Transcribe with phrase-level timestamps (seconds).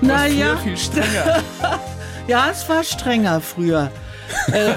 [0.00, 0.56] naja.
[0.56, 1.42] viel strenger.
[2.26, 3.90] ja, es war strenger früher.
[4.52, 4.76] äh, äh,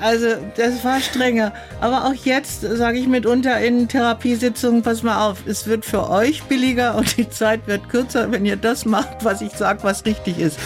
[0.00, 0.26] also
[0.56, 1.52] das war strenger.
[1.80, 6.42] Aber auch jetzt sage ich mitunter in Therapiesitzungen, pass mal auf, es wird für euch
[6.44, 10.38] billiger und die Zeit wird kürzer, wenn ihr das macht, was ich sage, was richtig
[10.38, 10.58] ist.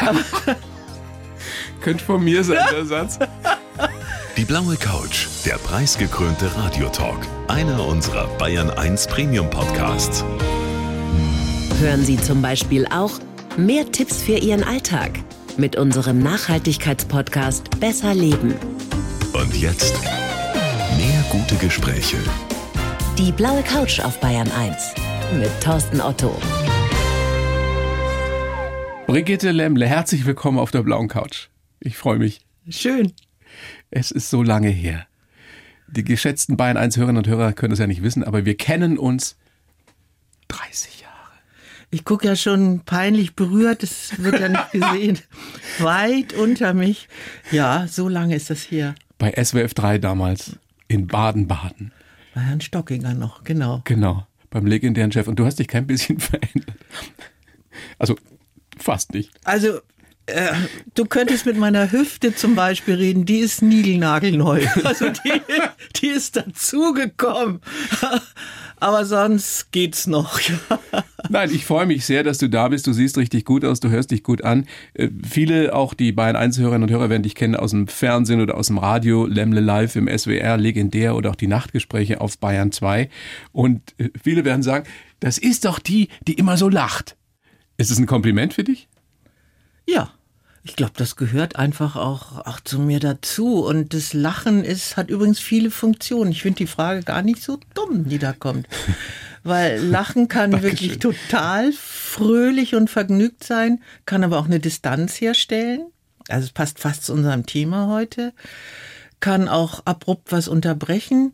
[1.80, 3.18] Könnte von mir sein, der Satz.
[4.36, 7.18] Die blaue Couch, der preisgekrönte Radiotalk.
[7.48, 10.24] Einer unserer Bayern 1 Premium Podcasts.
[11.78, 13.20] Hören Sie zum Beispiel auch
[13.58, 15.10] mehr Tipps für Ihren Alltag
[15.58, 18.54] mit unserem Nachhaltigkeitspodcast Besser Leben.
[19.34, 19.94] Und jetzt
[20.96, 22.16] mehr gute Gespräche.
[23.18, 24.94] Die blaue Couch auf Bayern 1
[25.38, 26.34] mit Thorsten Otto.
[29.06, 31.48] Brigitte Lemmle, herzlich willkommen auf der blauen Couch.
[31.80, 32.40] Ich freue mich.
[32.70, 33.12] Schön.
[33.90, 35.06] Es ist so lange her.
[35.88, 38.96] Die geschätzten Bayern 1 Hörerinnen und Hörer können es ja nicht wissen, aber wir kennen
[38.96, 39.36] uns
[40.48, 40.95] 30 Jahre.
[41.90, 45.18] Ich gucke ja schon peinlich berührt, das wird ja nicht gesehen.
[45.78, 47.08] Weit unter mich.
[47.50, 48.94] Ja, so lange ist das hier.
[49.18, 50.56] Bei SWF 3 damals
[50.88, 51.92] in Baden-Baden.
[52.34, 53.80] Bei Herrn Stockinger noch, genau.
[53.84, 55.26] Genau, beim legendären Chef.
[55.28, 56.76] Und du hast dich kein bisschen verändert.
[57.98, 58.16] Also
[58.78, 59.30] fast nicht.
[59.44, 59.80] Also
[60.26, 60.52] äh,
[60.94, 64.66] du könntest mit meiner Hüfte zum Beispiel reden, die ist niegelnagelneu.
[64.84, 65.40] Also die,
[65.96, 67.60] die ist dazugekommen.
[68.78, 70.38] Aber sonst geht's noch.
[71.30, 72.86] Nein, ich freue mich sehr, dass du da bist.
[72.86, 74.66] Du siehst richtig gut aus, du hörst dich gut an.
[74.94, 78.40] Äh, viele, auch die Bayern 1 Hörerinnen und Hörer werden dich kennen aus dem Fernsehen
[78.40, 82.72] oder aus dem Radio, Lemle Live im SWR, legendär oder auch die Nachtgespräche auf Bayern
[82.72, 83.08] 2.
[83.52, 84.86] Und äh, viele werden sagen,
[85.20, 87.16] das ist doch die, die immer so lacht.
[87.78, 88.88] Ist es ein Kompliment für dich?
[89.86, 90.10] Ja.
[90.68, 93.64] Ich glaube, das gehört einfach auch, auch zu mir dazu.
[93.64, 96.32] Und das Lachen ist, hat übrigens viele Funktionen.
[96.32, 98.66] Ich finde die Frage gar nicht so dumm, die da kommt.
[99.46, 105.86] Weil Lachen kann wirklich total fröhlich und vergnügt sein, kann aber auch eine Distanz herstellen.
[106.28, 108.32] Also es passt fast zu unserem Thema heute.
[109.20, 111.32] Kann auch abrupt was unterbrechen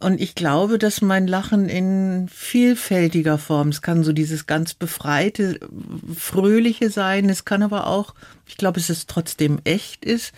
[0.00, 5.58] und ich glaube, dass mein Lachen in vielfältiger Form, es kann so dieses ganz befreite,
[6.14, 8.14] fröhliche sein, es kann aber auch,
[8.46, 10.32] ich glaube, es ist trotzdem echt ist,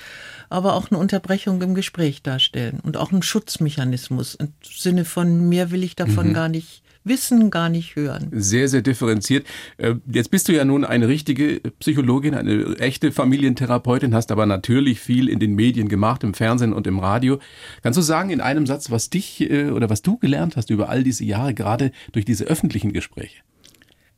[0.49, 5.71] aber auch eine Unterbrechung im Gespräch darstellen und auch ein Schutzmechanismus im Sinne von mehr
[5.71, 6.35] will ich davon mhm.
[6.35, 8.29] gar nicht wissen, gar nicht hören.
[8.33, 9.47] Sehr, sehr differenziert.
[9.79, 15.01] Äh, jetzt bist du ja nun eine richtige Psychologin, eine echte Familientherapeutin, hast aber natürlich
[15.01, 17.39] viel in den Medien gemacht, im Fernsehen und im Radio.
[17.83, 20.89] Kannst du sagen in einem Satz, was dich äh, oder was du gelernt hast über
[20.89, 23.43] all diese Jahre, gerade durch diese öffentlichen Gespräche?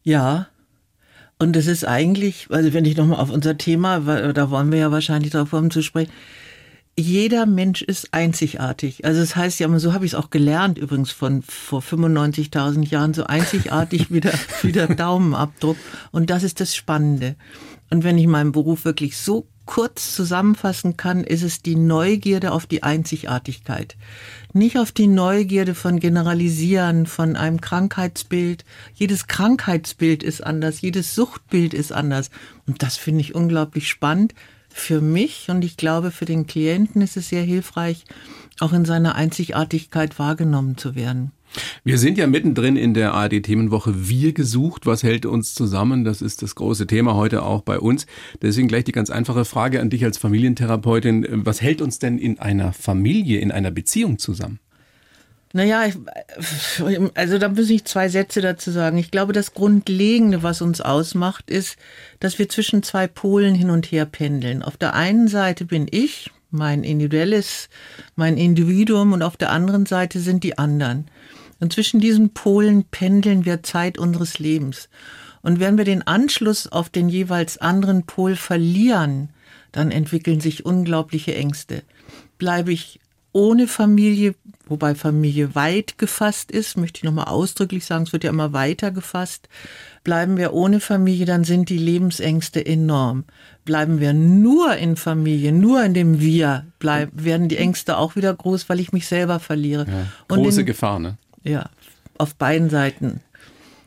[0.03, 0.49] Ja,
[1.39, 3.99] und das ist eigentlich, also wenn ich nochmal auf unser Thema,
[4.33, 6.13] da wollen wir ja wahrscheinlich darauf kommen zu sprechen,
[6.99, 9.05] jeder Mensch ist einzigartig.
[9.05, 13.15] Also das heißt ja, so habe ich es auch gelernt, übrigens von vor 95.000 Jahren,
[13.15, 15.77] so einzigartig wie der, wie der Daumenabdruck.
[16.11, 17.37] Und das ist das Spannende.
[17.91, 22.67] Und wenn ich meinen Beruf wirklich so kurz zusammenfassen kann, ist es die Neugierde auf
[22.67, 23.97] die Einzigartigkeit.
[24.53, 28.65] Nicht auf die Neugierde von Generalisieren, von einem Krankheitsbild.
[28.95, 32.31] Jedes Krankheitsbild ist anders, jedes Suchtbild ist anders.
[32.67, 34.35] Und das finde ich unglaublich spannend,
[34.75, 38.05] für mich und ich glaube für den Klienten ist es sehr hilfreich,
[38.61, 41.33] auch in seiner Einzigartigkeit wahrgenommen zu werden.
[41.85, 44.87] Wir sind ja mittendrin in der ARD-Themenwoche Wir gesucht.
[44.87, 46.05] Was hält uns zusammen?
[46.05, 48.07] Das ist das große Thema heute auch bei uns.
[48.41, 51.27] Deswegen gleich die ganz einfache Frage an dich als Familientherapeutin.
[51.45, 54.61] Was hält uns denn in einer Familie, in einer Beziehung zusammen?
[55.55, 55.85] Naja,
[57.15, 58.97] also da muss ich zwei Sätze dazu sagen.
[58.97, 61.77] Ich glaube, das Grundlegende, was uns ausmacht, ist,
[62.21, 64.63] dass wir zwischen zwei Polen hin und her pendeln.
[64.63, 67.69] Auf der einen Seite bin ich, mein individuelles,
[68.17, 71.07] mein Individuum und auf der anderen Seite sind die anderen.
[71.61, 74.89] Und zwischen diesen Polen pendeln wir Zeit unseres Lebens.
[75.43, 79.31] Und wenn wir den Anschluss auf den jeweils anderen Pol verlieren,
[79.71, 81.83] dann entwickeln sich unglaubliche Ängste.
[82.39, 83.01] Bleibe ich
[83.33, 84.35] ohne Familie,
[84.67, 88.91] wobei Familie weit gefasst ist, möchte ich nochmal ausdrücklich sagen, es wird ja immer weiter
[88.91, 89.49] gefasst.
[90.05, 93.25] Bleiben wir ohne Familie, dann sind die Lebensängste enorm.
[93.65, 98.35] Bleiben wir nur in Familie, nur in dem Wir, bleib, werden die Ängste auch wieder
[98.35, 99.87] groß, weil ich mich selber verliere.
[99.89, 101.17] Ja, große in, Gefahr, ne?
[101.45, 101.71] Ja,
[102.19, 103.21] auf beiden Seiten.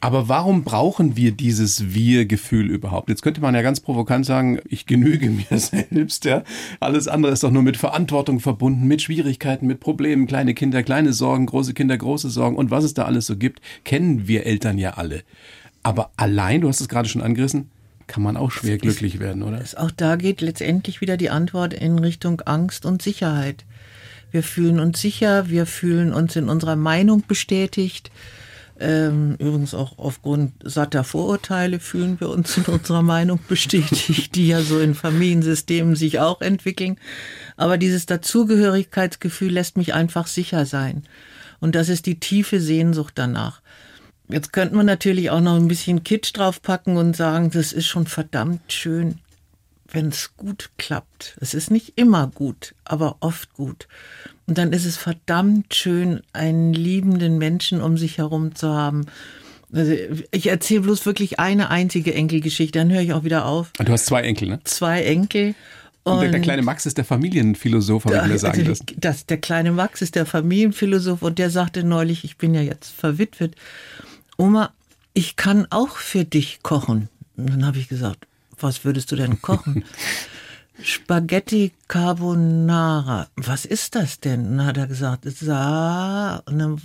[0.06, 3.10] Aber warum brauchen wir dieses Wir-Gefühl überhaupt?
[3.10, 6.44] Jetzt könnte man ja ganz provokant sagen, ich genüge mir selbst, ja.
[6.80, 11.12] Alles andere ist doch nur mit Verantwortung verbunden, mit Schwierigkeiten, mit Problemen, kleine Kinder, kleine
[11.12, 14.78] Sorgen, große Kinder, große Sorgen und was es da alles so gibt, kennen wir Eltern
[14.78, 15.24] ja alle.
[15.82, 17.72] Aber allein, du hast es gerade schon angerissen,
[18.06, 19.64] kann man auch schwer glücklich werden, oder?
[19.78, 23.66] Auch da geht letztendlich wieder die Antwort in Richtung Angst und Sicherheit.
[24.30, 28.12] Wir fühlen uns sicher, wir fühlen uns in unserer Meinung bestätigt
[28.78, 34.62] Ähm, übrigens auch aufgrund satter Vorurteile fühlen wir uns in unserer Meinung bestätigt, die ja
[34.62, 36.98] so in Familiensystemen sich auch entwickeln.
[37.56, 41.04] Aber dieses Dazugehörigkeitsgefühl lässt mich einfach sicher sein.
[41.62, 43.62] Und das ist die tiefe Sehnsucht danach.
[44.28, 48.08] Jetzt könnte man natürlich auch noch ein bisschen Kitsch draufpacken und sagen, das ist schon
[48.08, 49.20] verdammt schön,
[49.88, 51.38] wenn es gut klappt.
[51.40, 53.88] Es ist nicht immer gut, aber oft gut.
[54.48, 59.06] Und dann ist es verdammt schön, einen liebenden Menschen um sich herum zu haben.
[59.74, 59.94] Also
[60.32, 63.72] ich erzähle bloß wirklich eine einzige Enkelgeschichte, dann höre ich auch wieder auf.
[63.74, 64.60] Du hast zwei Enkel, ne?
[64.64, 65.56] Zwei Enkel.
[66.04, 68.86] Und, und der, kleine Max ist der Familienphilosoph, habe ich mir sagen lassen.
[68.98, 72.92] Das, der kleine Max ist der Familienphilosoph und der sagte neulich, ich bin ja jetzt
[72.92, 73.56] verwitwet,
[74.38, 74.72] Oma,
[75.16, 77.10] ich kann auch für dich kochen.
[77.38, 78.28] Und dann habe ich gesagt,
[78.60, 79.84] was würdest du denn kochen?
[80.82, 83.28] Spaghetti Carbonara.
[83.36, 84.46] Was ist das denn?
[84.46, 86.44] Und dann hat er gesagt, es ist A.
[86.46, 86.82] Und dann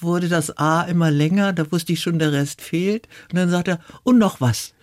[0.00, 3.08] wurde das A immer länger, da wusste ich schon, der Rest fehlt.
[3.30, 4.74] Und dann sagt er, und noch was.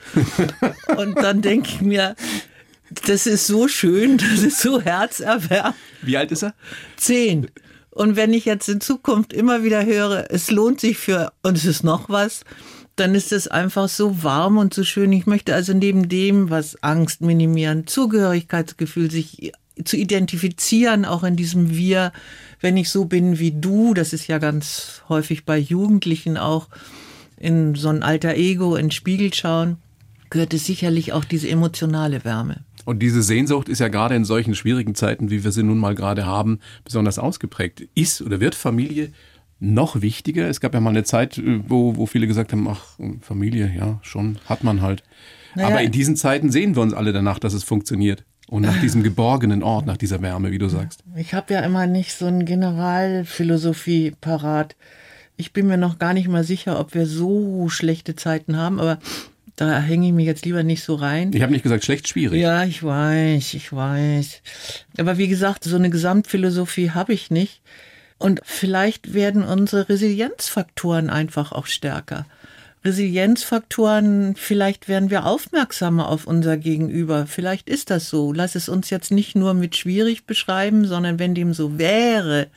[0.97, 2.15] und dann denke ich mir,
[3.05, 5.75] das ist so schön, das ist so herzerwärmend.
[6.01, 6.53] Wie alt ist er?
[6.97, 7.49] Zehn.
[7.91, 11.65] Und wenn ich jetzt in Zukunft immer wieder höre, es lohnt sich für, und es
[11.65, 12.43] ist noch was,
[12.99, 15.11] dann ist es einfach so warm und so schön.
[15.13, 19.53] Ich möchte also neben dem, was Angst minimieren, Zugehörigkeitsgefühl, sich
[19.83, 22.11] zu identifizieren, auch in diesem Wir,
[22.59, 26.67] wenn ich so bin wie du, das ist ja ganz häufig bei Jugendlichen auch,
[27.37, 29.77] in so ein alter Ego, in Spiegel schauen,
[30.29, 32.57] gehört es sicherlich auch diese emotionale Wärme.
[32.85, 35.95] Und diese Sehnsucht ist ja gerade in solchen schwierigen Zeiten, wie wir sie nun mal
[35.95, 37.87] gerade haben, besonders ausgeprägt.
[37.95, 39.11] Ist oder wird Familie
[39.59, 40.47] noch wichtiger.
[40.47, 43.99] Es gab ja mal eine Zeit, äh, wo, wo viele gesagt haben, ach, Familie, ja,
[44.01, 45.03] schon, hat man halt.
[45.55, 45.69] Naja.
[45.69, 48.23] Aber in diesen Zeiten sehen wir uns alle danach, dass es funktioniert.
[48.47, 51.03] Und nach diesem geborgenen Ort, nach dieser Wärme, wie du sagst.
[51.15, 54.75] Ich habe ja immer nicht so eine Generalphilosophie parat.
[55.37, 58.97] Ich bin mir noch gar nicht mal sicher, ob wir so schlechte Zeiten haben, aber
[59.55, 61.31] da hänge ich mich jetzt lieber nicht so rein.
[61.33, 62.41] Ich habe nicht gesagt, schlecht, schwierig.
[62.41, 64.41] Ja, ich weiß, ich weiß.
[64.97, 67.61] Aber wie gesagt, so eine Gesamtphilosophie habe ich nicht.
[68.19, 72.25] Und vielleicht werden unsere Resilienzfaktoren einfach auch stärker.
[72.83, 77.25] Resilienzfaktoren, vielleicht werden wir aufmerksamer auf unser Gegenüber.
[77.27, 78.31] Vielleicht ist das so.
[78.31, 82.47] Lass es uns jetzt nicht nur mit schwierig beschreiben, sondern wenn dem so wäre,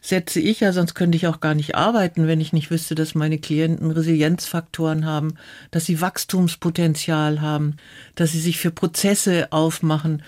[0.00, 3.14] setze ich ja, sonst könnte ich auch gar nicht arbeiten, wenn ich nicht wüsste, dass
[3.14, 5.34] meine Klienten Resilienzfaktoren haben,
[5.70, 7.76] dass sie Wachstumspotenzial haben,
[8.14, 10.22] dass sie sich für Prozesse aufmachen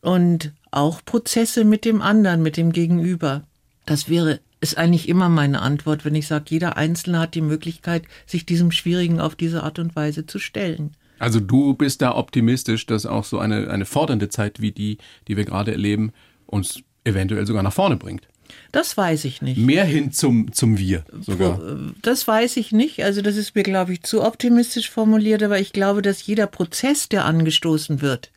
[0.00, 3.42] und auch Prozesse mit dem anderen, mit dem Gegenüber.
[3.86, 8.04] Das wäre, ist eigentlich immer meine Antwort, wenn ich sage, jeder Einzelne hat die Möglichkeit,
[8.26, 10.92] sich diesem Schwierigen auf diese Art und Weise zu stellen.
[11.18, 14.98] Also du bist da optimistisch, dass auch so eine, eine fordernde Zeit wie die,
[15.28, 16.12] die wir gerade erleben,
[16.46, 18.28] uns eventuell sogar nach vorne bringt.
[18.72, 19.58] Das weiß ich nicht.
[19.58, 21.60] Mehr hin zum, zum Wir sogar.
[22.02, 23.04] Das weiß ich nicht.
[23.04, 27.08] Also das ist mir, glaube ich, zu optimistisch formuliert, aber ich glaube, dass jeder Prozess,
[27.08, 28.30] der angestoßen wird,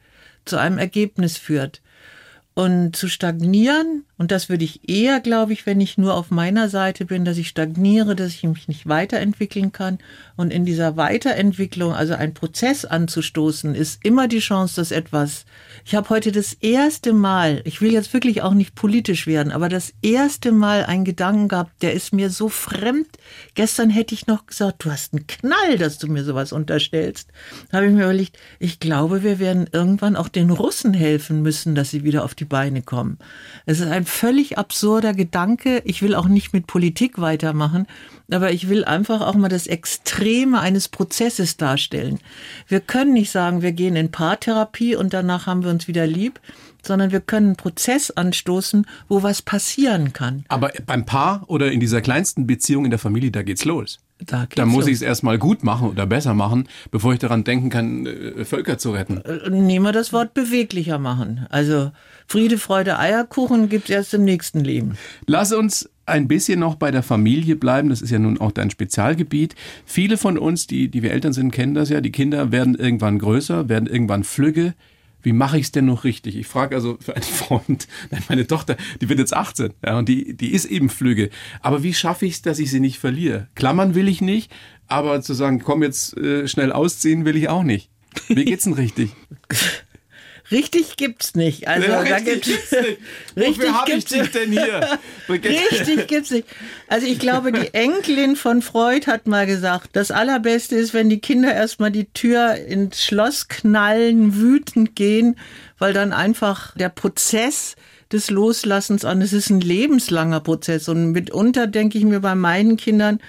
[0.45, 1.81] zu einem Ergebnis führt.
[2.59, 6.67] Und zu stagnieren, und das würde ich eher, glaube ich, wenn ich nur auf meiner
[6.67, 9.97] Seite bin, dass ich stagniere, dass ich mich nicht weiterentwickeln kann.
[10.35, 15.45] Und in dieser Weiterentwicklung, also einen Prozess anzustoßen, ist immer die Chance, dass etwas.
[15.85, 19.69] Ich habe heute das erste Mal, ich will jetzt wirklich auch nicht politisch werden, aber
[19.69, 23.07] das erste Mal einen Gedanken gehabt, der ist mir so fremd.
[23.55, 27.29] Gestern hätte ich noch gesagt, du hast einen Knall, dass du mir sowas unterstellst.
[27.71, 31.73] Da habe ich mir überlegt, ich glaube, wir werden irgendwann auch den Russen helfen müssen,
[31.73, 33.17] dass sie wieder auf die Beine kommen.
[33.65, 35.81] Es ist ein völlig absurder Gedanke.
[35.85, 37.87] Ich will auch nicht mit Politik weitermachen,
[38.31, 42.19] aber ich will einfach auch mal das Extreme eines Prozesses darstellen.
[42.67, 46.39] Wir können nicht sagen, wir gehen in Paartherapie und danach haben wir uns wieder lieb,
[46.81, 50.43] sondern wir können einen Prozess anstoßen, wo was passieren kann.
[50.47, 53.99] Aber beim Paar oder in dieser kleinsten Beziehung in der Familie, da geht's los.
[54.25, 57.69] Da, da muss ich es erstmal gut machen oder besser machen, bevor ich daran denken
[57.69, 59.21] kann, äh, Völker zu retten.
[59.21, 61.45] Äh, nehmen wir das Wort beweglicher machen.
[61.49, 61.91] Also
[62.27, 64.97] Friede, Freude, Eierkuchen gibt es erst im nächsten Leben.
[65.25, 67.89] Lass uns ein bisschen noch bei der Familie bleiben.
[67.89, 69.55] Das ist ja nun auch dein Spezialgebiet.
[69.85, 72.01] Viele von uns, die, die wir Eltern sind, kennen das ja.
[72.01, 74.73] Die Kinder werden irgendwann größer, werden irgendwann flügge
[75.21, 76.35] wie mache ich es denn noch richtig?
[76.35, 80.09] Ich frage also für einen Freund, nein, meine Tochter, die wird jetzt 18, ja, und
[80.09, 81.29] die, die ist eben flügge.
[81.61, 83.47] Aber wie schaffe ich es, dass ich sie nicht verliere?
[83.55, 84.51] Klammern will ich nicht,
[84.87, 87.89] aber zu sagen, komm jetzt äh, schnell ausziehen will ich auch nicht.
[88.27, 89.11] Wie geht's denn richtig?
[90.51, 91.67] Richtig gibt's nicht.
[91.67, 92.97] Also ja, da gibt's, gibt's nicht.
[93.35, 94.99] Richtig Wofür habe ich dich denn hier?
[95.29, 96.47] richtig gibt's nicht.
[96.87, 101.19] Also ich glaube, die Enkelin von Freud hat mal gesagt, das allerbeste ist, wenn die
[101.19, 105.35] Kinder erstmal die Tür ins Schloss knallen, wütend gehen,
[105.77, 107.75] weil dann einfach der Prozess
[108.11, 112.75] des Loslassens an, es ist ein lebenslanger Prozess und mitunter denke ich mir bei meinen
[112.75, 113.19] Kindern,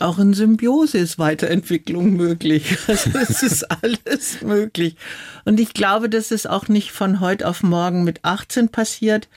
[0.00, 2.78] Auch in Symbiose ist Weiterentwicklung möglich.
[2.88, 4.96] Also es ist alles möglich.
[5.44, 9.28] Und ich glaube, dass es auch nicht von heute auf morgen mit 18 passiert,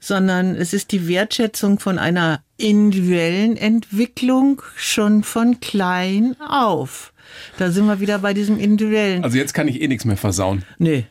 [0.00, 7.12] sondern es ist die Wertschätzung von einer individuellen Entwicklung schon von klein auf.
[7.58, 9.24] Da sind wir wieder bei diesem individuellen.
[9.24, 10.64] Also jetzt kann ich eh nichts mehr versauen.
[10.78, 11.06] Nee.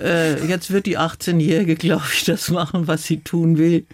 [0.00, 3.86] Äh, jetzt wird die 18-Jährige, glaube ich, das machen, was sie tun will.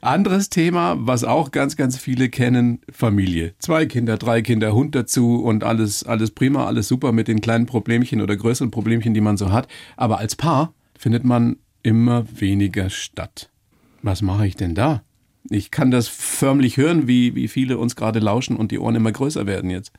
[0.00, 3.54] Anderes Thema, was auch ganz, ganz viele kennen, Familie.
[3.58, 7.66] Zwei Kinder, drei Kinder, Hund dazu und alles, alles prima, alles super mit den kleinen
[7.66, 9.68] Problemchen oder größeren Problemchen, die man so hat.
[9.96, 13.50] Aber als Paar findet man immer weniger statt.
[14.02, 15.02] Was mache ich denn da?
[15.48, 19.12] Ich kann das förmlich hören, wie, wie viele uns gerade lauschen und die Ohren immer
[19.12, 19.92] größer werden jetzt.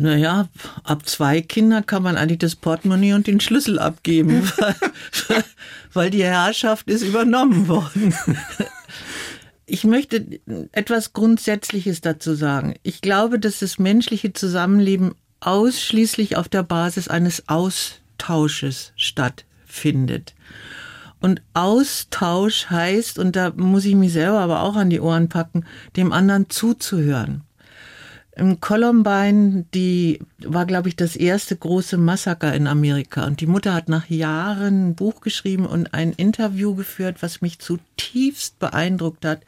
[0.00, 0.48] Naja,
[0.82, 5.44] ab zwei Kinder kann man eigentlich das Portemonnaie und den Schlüssel abgeben, weil,
[5.92, 8.14] weil die Herrschaft ist übernommen worden.
[9.66, 10.40] Ich möchte
[10.72, 12.76] etwas Grundsätzliches dazu sagen.
[12.82, 20.34] Ich glaube, dass das menschliche Zusammenleben ausschließlich auf der Basis eines Austausches stattfindet.
[21.20, 25.66] Und Austausch heißt, und da muss ich mich selber aber auch an die Ohren packen,
[25.94, 27.42] dem anderen zuzuhören.
[28.36, 33.26] Im Columbine, die war, glaube ich, das erste große Massaker in Amerika.
[33.26, 37.58] Und die Mutter hat nach Jahren ein Buch geschrieben und ein Interview geführt, was mich
[37.58, 39.42] zutiefst beeindruckt hat.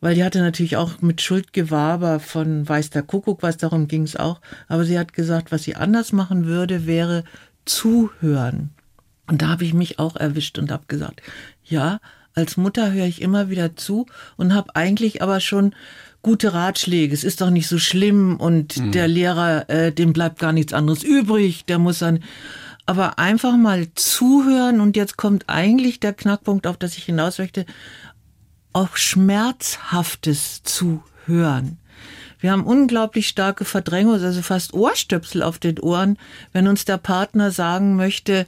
[0.00, 4.16] Weil die hatte natürlich auch mit Schuldgewaber von Weiß der Kuckuck, was darum ging es
[4.16, 4.40] auch.
[4.68, 7.24] Aber sie hat gesagt, was sie anders machen würde, wäre
[7.64, 8.70] zuhören.
[9.26, 11.20] Und da habe ich mich auch erwischt und habe gesagt,
[11.64, 12.00] ja,
[12.34, 15.74] als Mutter höre ich immer wieder zu und habe eigentlich aber schon
[16.22, 17.14] gute Ratschläge.
[17.14, 18.92] Es ist doch nicht so schlimm und mhm.
[18.92, 21.64] der Lehrer, äh, dem bleibt gar nichts anderes übrig.
[21.66, 22.20] Der muss dann
[22.86, 27.66] aber einfach mal zuhören und jetzt kommt eigentlich der Knackpunkt, auf das ich hinaus möchte,
[28.72, 31.78] auch schmerzhaftes Zuhören.
[32.40, 36.18] Wir haben unglaublich starke Verdrängung, also fast Ohrstöpsel auf den Ohren,
[36.52, 38.46] wenn uns der Partner sagen möchte,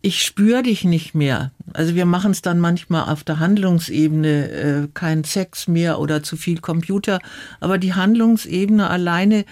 [0.00, 1.52] ich spüre dich nicht mehr.
[1.72, 6.36] Also wir machen es dann manchmal auf der Handlungsebene, äh, kein Sex mehr oder zu
[6.36, 7.20] viel Computer,
[7.60, 9.44] aber die Handlungsebene alleine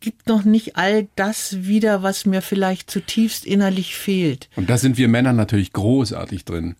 [0.00, 4.48] gibt noch nicht all das wieder, was mir vielleicht zutiefst innerlich fehlt.
[4.56, 6.76] Und da sind wir Männer natürlich großartig drin.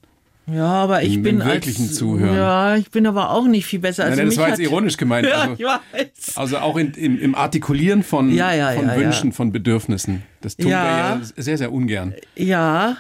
[0.49, 2.37] Ja, aber ich Im, bin im wirklichen als, Zuhören.
[2.37, 4.05] Ja, ich bin aber auch nicht viel besser.
[4.05, 5.27] Also Nein, das mich war jetzt ironisch gemeint.
[5.37, 6.37] Ja, Also, ich weiß.
[6.37, 10.23] also auch in, im, im Artikulieren von, Ja, ja, von Wünschen, von Bedürfnissen.
[10.41, 12.15] Das tun wir ja sehr, sehr ungern.
[12.37, 12.97] Ja,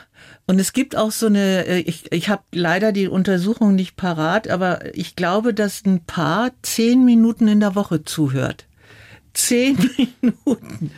[0.48, 4.48] und es gibt auch so eine, äh, ich, ich habe leider die Untersuchung nicht parat,
[4.48, 8.65] aber ich glaube, dass ein Paar zehn Minuten in der Woche zuhört.
[9.36, 9.76] Zehn
[10.22, 10.90] Minuten.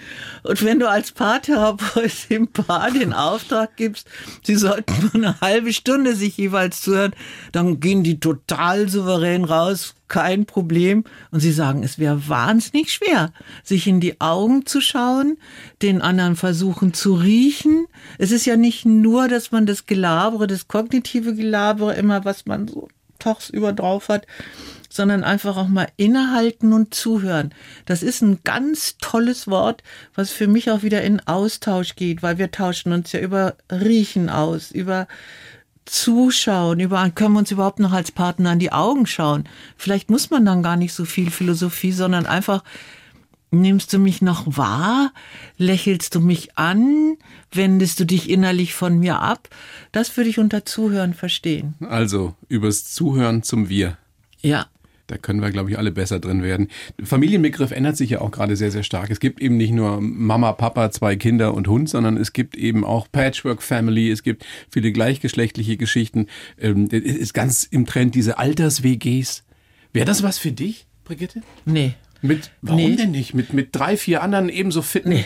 [0.45, 4.09] Und wenn du als Paartherapeut dem Paar den Auftrag gibst,
[4.43, 7.15] sie sollten nur eine halbe Stunde sich jeweils zuhören,
[7.51, 11.03] dann gehen die total souverän raus, kein Problem.
[11.33, 13.33] Und sie sagen, es wäre wahnsinnig schwer,
[13.65, 15.37] sich in die Augen zu schauen,
[15.83, 17.87] den anderen versuchen zu riechen.
[18.19, 22.69] Es ist ja nicht nur, dass man das Gelabere, das kognitive Gelabere immer, was man
[22.69, 24.27] so tagsüber drauf hat,
[24.89, 27.55] sondern einfach auch mal innehalten und zuhören.
[27.87, 29.83] Das ist ein ganz tolles Wort,
[30.15, 34.31] was für mich auch wieder in Austausch geht, weil wir tauschen uns ja über Riechen
[34.31, 35.07] aus, über
[35.85, 39.45] Zuschauen, über können wir uns überhaupt noch als Partner an die Augen schauen.
[39.77, 42.63] Vielleicht muss man dann gar nicht so viel Philosophie, sondern einfach
[43.51, 45.13] Nimmst du mich noch wahr?
[45.57, 47.17] Lächelst du mich an?
[47.53, 49.49] Wendest du dich innerlich von mir ab?
[49.91, 51.75] Das würde ich unter Zuhören verstehen.
[51.89, 53.97] Also übers Zuhören zum Wir.
[54.43, 54.67] Ja.
[55.07, 56.69] Da können wir, glaube ich, alle besser drin werden.
[57.03, 59.09] Familienbegriff ändert sich ja auch gerade sehr, sehr stark.
[59.11, 62.85] Es gibt eben nicht nur Mama, Papa, zwei Kinder und Hund, sondern es gibt eben
[62.85, 66.27] auch Patchwork Family, es gibt viele gleichgeschlechtliche Geschichten.
[66.61, 69.45] Ähm, Es ist ganz im Trend diese Alters-WGs.
[69.95, 71.41] Wäre das was für dich, Brigitte?
[71.65, 71.95] Nee.
[72.21, 72.97] Mit, warum Nee.
[72.97, 73.35] denn nicht?
[73.35, 75.11] Mit, mit drei, vier anderen ebenso fitten?
[75.11, 75.25] Nee.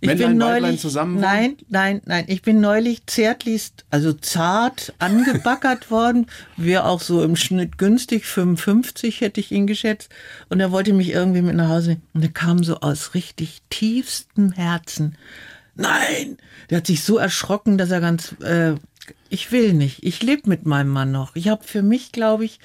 [0.00, 5.90] Ich Männlein, bin neulich, zusammen nein, nein, nein, ich bin neulich zärtlichst, also zart angebackert
[5.92, 10.10] worden, wäre auch so im Schnitt günstig, 55 hätte ich ihn geschätzt
[10.48, 13.62] und er wollte mich irgendwie mit nach Hause nehmen und er kam so aus richtig
[13.70, 15.16] tiefstem Herzen.
[15.76, 16.36] Nein,
[16.68, 18.74] der hat sich so erschrocken, dass er ganz, äh,
[19.28, 21.36] ich will nicht, ich lebe mit meinem Mann noch.
[21.36, 22.58] Ich habe für mich, glaube ich,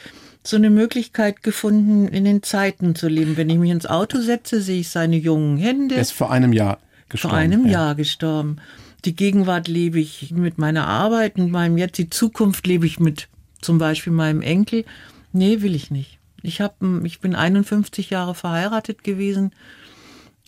[0.48, 3.38] so eine Möglichkeit gefunden, in den Zeiten zu leben.
[3.38, 5.96] Wenn ich mich ins Auto setze, sehe ich seine jungen Hände.
[5.96, 7.32] Der ist vor einem Jahr gestorben.
[7.32, 7.72] Vor einem ja.
[7.72, 8.58] Jahr gestorben.
[9.06, 13.28] Die Gegenwart lebe ich mit meiner Arbeit, mit meinem jetzt, die Zukunft lebe ich mit
[13.62, 14.86] zum Beispiel meinem Enkel.
[15.34, 16.18] Nee, will ich nicht.
[16.42, 19.52] Ich, hab, ich bin 51 Jahre verheiratet gewesen.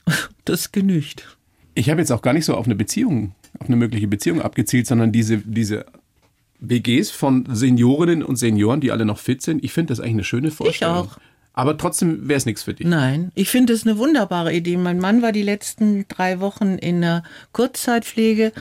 [0.46, 1.38] Das genügt.
[1.76, 4.88] Ich habe jetzt auch gar nicht so auf eine Beziehung, auf eine mögliche Beziehung abgezielt,
[4.88, 5.86] sondern diese, diese
[6.60, 9.64] WGs von Seniorinnen und Senioren, die alle noch fit sind.
[9.64, 10.96] Ich finde das eigentlich eine schöne Vorstellung.
[10.96, 11.18] auch.
[11.54, 12.88] Aber trotzdem wäre es nichts für dich.
[12.88, 14.78] Nein, ich finde es eine wunderbare Idee.
[14.78, 18.54] Mein Mann war die letzten drei Wochen in der Kurzzeitpflege.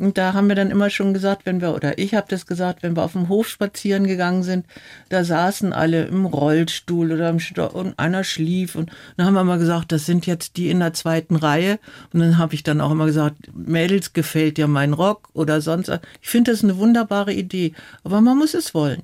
[0.00, 2.82] Und da haben wir dann immer schon gesagt, wenn wir, oder ich habe das gesagt,
[2.82, 4.64] wenn wir auf dem Hof spazieren gegangen sind,
[5.10, 8.76] da saßen alle im Rollstuhl oder im Sto und einer schlief.
[8.76, 11.78] Und dann haben wir mal gesagt, das sind jetzt die in der zweiten Reihe.
[12.14, 15.90] Und dann habe ich dann auch immer gesagt, Mädels gefällt ja mein Rock oder sonst.
[16.22, 17.74] Ich finde das eine wunderbare Idee.
[18.02, 19.02] Aber man muss es wollen.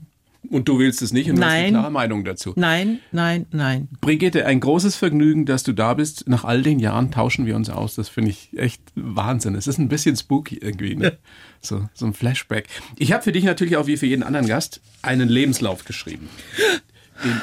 [0.50, 1.48] Und du willst es nicht und Nein.
[1.48, 2.52] hast eine klare Meinung dazu.
[2.56, 3.88] Nein, nein, nein.
[4.00, 6.28] Brigitte, ein großes Vergnügen, dass du da bist.
[6.28, 7.94] Nach all den Jahren tauschen wir uns aus.
[7.94, 9.54] Das finde ich echt Wahnsinn.
[9.54, 10.96] Es ist ein bisschen spooky irgendwie.
[10.96, 11.18] Ne?
[11.60, 12.66] So, so ein Flashback.
[12.96, 16.28] Ich habe für dich natürlich auch wie für jeden anderen Gast einen Lebenslauf geschrieben.
[17.24, 17.40] Den,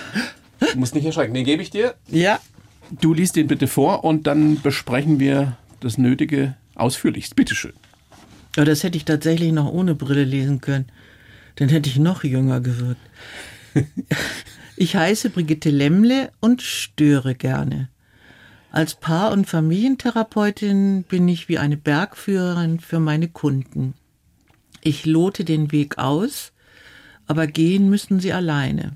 [0.73, 1.33] du musst nicht erschrecken.
[1.33, 1.95] Den gebe ich dir.
[2.09, 2.39] Ja.
[3.01, 7.35] Du liest den bitte vor und dann besprechen wir das Nötige ausführlichst.
[7.35, 7.73] Bitteschön.
[8.55, 10.85] Ja, das hätte ich tatsächlich noch ohne Brille lesen können.
[11.55, 13.01] Dann hätte ich noch jünger gewirkt.
[14.75, 17.89] Ich heiße Brigitte Lemmle und störe gerne.
[18.71, 23.93] Als Paar- und Familientherapeutin bin ich wie eine Bergführerin für meine Kunden.
[24.81, 26.53] Ich lote den Weg aus,
[27.27, 28.93] aber gehen müssen sie alleine.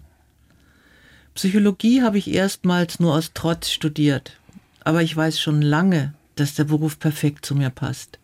[1.36, 4.40] Psychologie habe ich erstmals nur aus Trotz studiert,
[4.84, 8.18] aber ich weiß schon lange, dass der Beruf perfekt zu mir passt.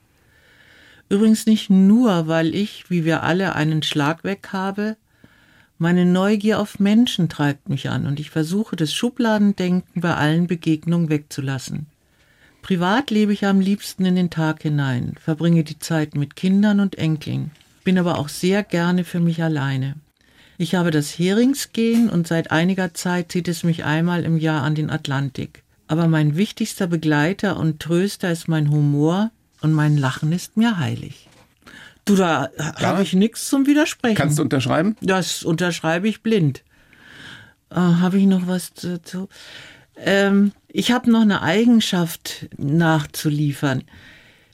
[1.10, 4.98] Übrigens nicht nur, weil ich, wie wir alle, einen Schlag weg habe.
[5.78, 11.10] Meine Neugier auf Menschen treibt mich an und ich versuche, das Schubladendenken bei allen Begegnungen
[11.10, 11.88] wegzulassen.
[12.62, 16.98] Privat lebe ich am liebsten in den Tag hinein, verbringe die Zeit mit Kindern und
[16.98, 17.52] Enkeln,
[17.84, 19.96] bin aber auch sehr gerne für mich alleine.
[20.58, 24.76] Ich habe das Heringsgehen und seit einiger Zeit zieht es mich einmal im Jahr an
[24.76, 25.64] den Atlantik.
[25.88, 29.32] Aber mein wichtigster Begleiter und Tröster ist mein Humor,
[29.64, 31.28] und mein Lachen ist mir heilig.
[32.06, 32.50] Du, da
[32.82, 34.16] habe ich nichts zum Widersprechen.
[34.16, 34.98] Kannst du unterschreiben?
[35.02, 36.64] Das unterschreibe ich blind.
[37.72, 39.30] Äh, habe ich noch was dazu?
[39.96, 43.84] Ähm, ich habe noch eine Eigenschaft nachzuliefern.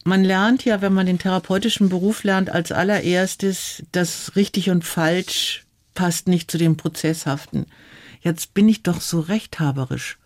[0.04, 5.66] Man lernt ja, wenn man den therapeutischen Beruf lernt, als allererstes, dass richtig und falsch
[5.96, 7.66] passt nicht zu dem Prozesshaften.
[8.22, 10.18] Jetzt bin ich doch so rechthaberisch.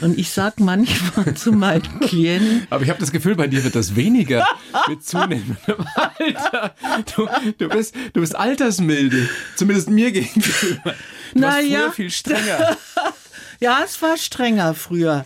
[0.00, 2.66] Und ich sag manchmal zu meinen Klienten.
[2.70, 4.46] Aber ich habe das Gefühl, bei dir wird das weniger
[4.88, 6.74] mit zunehmendem Alter.
[7.14, 10.94] Du, du, bist, du bist altersmilde, zumindest mir gegenüber.
[11.34, 11.90] Du Na warst früher ja.
[11.90, 12.76] viel strenger.
[13.62, 15.24] Ja, es war strenger früher.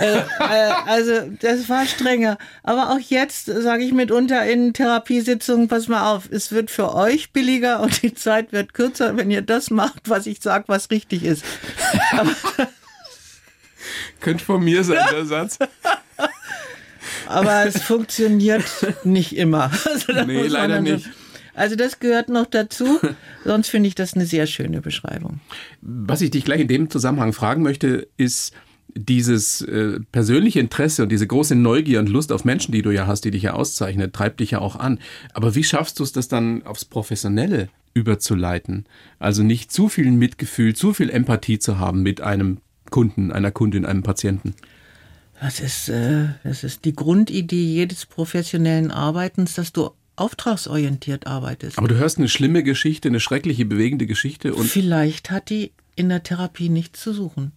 [0.00, 2.38] äh, äh, also das war strenger.
[2.62, 7.32] Aber auch jetzt sage ich mitunter in Therapiesitzungen, pass mal auf, es wird für euch
[7.32, 11.22] billiger und die Zeit wird kürzer, wenn ihr das macht, was ich sage, was richtig
[11.22, 11.44] ist.
[14.20, 15.58] Könnte von mir sein, der Satz.
[17.28, 18.64] Aber es funktioniert
[19.04, 19.70] nicht immer.
[19.86, 21.08] Also, Nee, leider nicht.
[21.54, 23.00] Also das gehört noch dazu.
[23.44, 25.40] Sonst finde ich das eine sehr schöne Beschreibung.
[25.80, 28.52] Was ich dich gleich in dem Zusammenhang fragen möchte, ist
[28.94, 33.06] dieses äh, persönliche Interesse und diese große Neugier und Lust auf Menschen, die du ja
[33.06, 34.98] hast, die dich ja auszeichnet, treibt dich ja auch an.
[35.32, 38.84] Aber wie schaffst du es, das dann aufs Professionelle überzuleiten?
[39.18, 42.58] Also nicht zu viel Mitgefühl, zu viel Empathie zu haben mit einem
[42.90, 44.54] Kunden, einer Kundin, einem Patienten.
[45.40, 51.78] Das ist, äh, das ist die Grundidee jedes professionellen Arbeitens, dass du auftragsorientiert arbeitest.
[51.78, 56.08] Aber du hörst eine schlimme Geschichte, eine schreckliche, bewegende Geschichte und Vielleicht hat die in
[56.08, 57.52] der Therapie nichts zu suchen.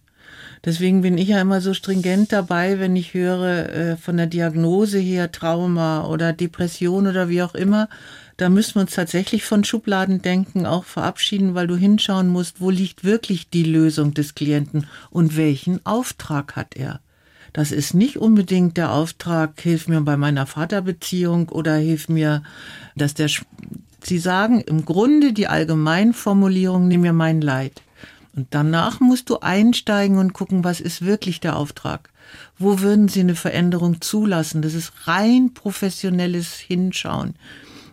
[0.64, 4.98] Deswegen bin ich ja immer so stringent dabei, wenn ich höre äh, von der Diagnose
[4.98, 7.88] her Trauma oder Depression oder wie auch immer.
[8.40, 13.04] Da müssen wir uns tatsächlich von Schubladendenken auch verabschieden, weil du hinschauen musst, wo liegt
[13.04, 17.00] wirklich die Lösung des Klienten und welchen Auftrag hat er.
[17.52, 22.42] Das ist nicht unbedingt der Auftrag, hilf mir bei meiner Vaterbeziehung oder hilf mir,
[22.96, 23.28] dass der.
[23.28, 23.44] Sch-
[24.02, 27.82] Sie sagen im Grunde die Allgemeinformulierung, nimm mir mein Leid.
[28.34, 32.08] Und danach musst du einsteigen und gucken, was ist wirklich der Auftrag.
[32.58, 34.62] Wo würden Sie eine Veränderung zulassen?
[34.62, 37.34] Das ist rein professionelles Hinschauen.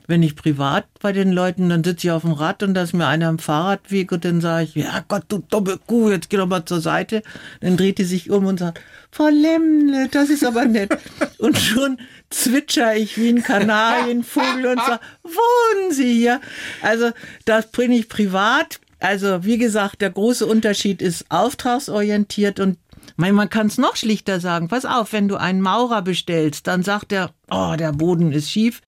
[0.07, 2.93] Wenn ich privat bei den Leuten, dann sitze ich auf dem Rad und da ist
[2.93, 6.37] mir einer am Fahrradweg und dann sage ich, ja Gott, du dumme Kuh, jetzt geh
[6.37, 7.23] doch mal zur Seite.
[7.59, 8.79] Dann dreht die sich um und sagt,
[9.11, 10.97] Frau Lemmle, das ist aber nett.
[11.39, 11.97] und schon
[12.29, 16.39] zwitscher ich wie ein Kanarienvogel und sage, wohnen Sie hier?
[16.81, 17.11] Also
[17.43, 18.79] das bringe ich privat.
[18.99, 22.77] Also wie gesagt, der große Unterschied ist auftragsorientiert und
[23.15, 24.67] man kann es noch schlichter sagen.
[24.67, 28.81] Pass auf, wenn du einen Maurer bestellst, dann sagt er, oh, der Boden ist schief.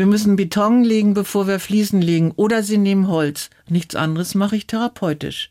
[0.00, 2.32] Wir müssen Beton legen, bevor wir Fliesen legen.
[2.36, 3.50] Oder sie nehmen Holz.
[3.68, 5.50] Nichts anderes mache ich therapeutisch.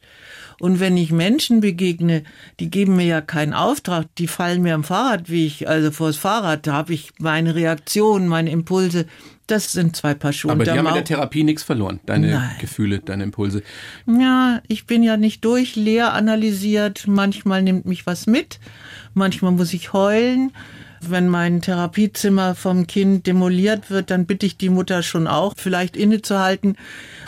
[0.59, 2.23] Und wenn ich Menschen begegne,
[2.59, 6.73] die geben mir ja keinen Auftrag, die fallen mir am Fahrradweg, also vors Fahrrad, da
[6.73, 9.05] habe ich meine Reaktion, meine Impulse.
[9.45, 10.53] Das sind zwei Paar Schuhe.
[10.53, 11.99] Aber die haben in der Therapie nichts verloren.
[12.07, 12.55] Deine Nein.
[12.59, 13.62] Gefühle, deine Impulse.
[14.07, 17.03] Ja, ich bin ja nicht durch, leer analysiert.
[17.05, 18.59] Manchmal nimmt mich was mit,
[19.13, 20.51] manchmal muss ich heulen.
[21.01, 25.95] Wenn mein Therapiezimmer vom Kind demoliert wird, dann bitte ich die Mutter schon auch, vielleicht
[25.95, 26.75] innezuhalten.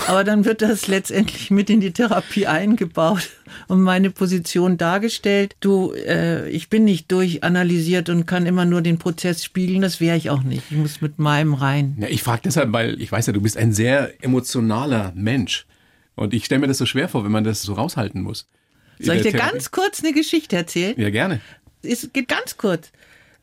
[0.07, 3.29] Aber dann wird das letztendlich mit in die Therapie eingebaut
[3.67, 5.55] und meine Position dargestellt.
[5.59, 9.81] Du, äh, ich bin nicht durchanalysiert und kann immer nur den Prozess spiegeln.
[9.81, 10.63] Das wäre ich auch nicht.
[10.69, 11.97] Ich muss mit meinem rein.
[11.99, 15.65] Ja, ich frage deshalb, weil ich weiß ja, du bist ein sehr emotionaler Mensch.
[16.15, 18.47] Und ich stelle mir das so schwer vor, wenn man das so raushalten muss.
[18.99, 19.51] Soll ich dir Therapie.
[19.53, 20.93] ganz kurz eine Geschichte erzählen?
[20.97, 21.41] Ja, gerne.
[21.81, 22.91] es geht ganz kurz.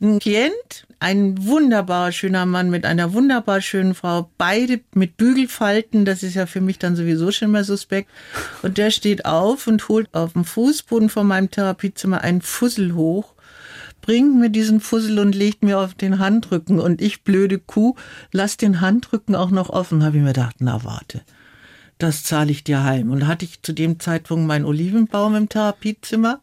[0.00, 6.22] Ein Klient, ein wunderbar schöner Mann mit einer wunderbar schönen Frau, beide mit Bügelfalten, das
[6.22, 8.08] ist ja für mich dann sowieso schon mal suspekt.
[8.62, 13.34] Und der steht auf und holt auf dem Fußboden von meinem Therapiezimmer einen Fussel hoch,
[14.00, 16.78] bringt mir diesen Fussel und legt mir auf den Handrücken.
[16.78, 17.96] Und ich, blöde Kuh,
[18.30, 20.04] lass den Handrücken auch noch offen.
[20.04, 21.22] Habe ich mir gedacht, na warte,
[21.98, 23.10] das zahle ich dir heim.
[23.10, 26.38] Und hatte ich zu dem Zeitpunkt meinen Olivenbaum im Therapiezimmer.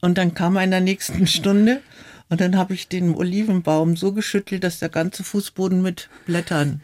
[0.00, 1.82] Und dann kam er in der nächsten Stunde
[2.28, 6.80] und dann habe ich den Olivenbaum so geschüttelt, dass der ganze Fußboden mit Blättern.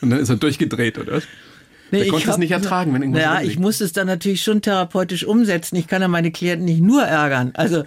[0.00, 1.20] Und dann ist er durchgedreht, oder?
[1.90, 3.52] Nee, Der ich konnte es nicht ertragen, wenn irgendwas Ja, rumliegt.
[3.52, 5.76] ich muss es dann natürlich schon therapeutisch umsetzen.
[5.76, 7.52] Ich kann ja meine Klienten nicht nur ärgern.
[7.54, 7.84] Also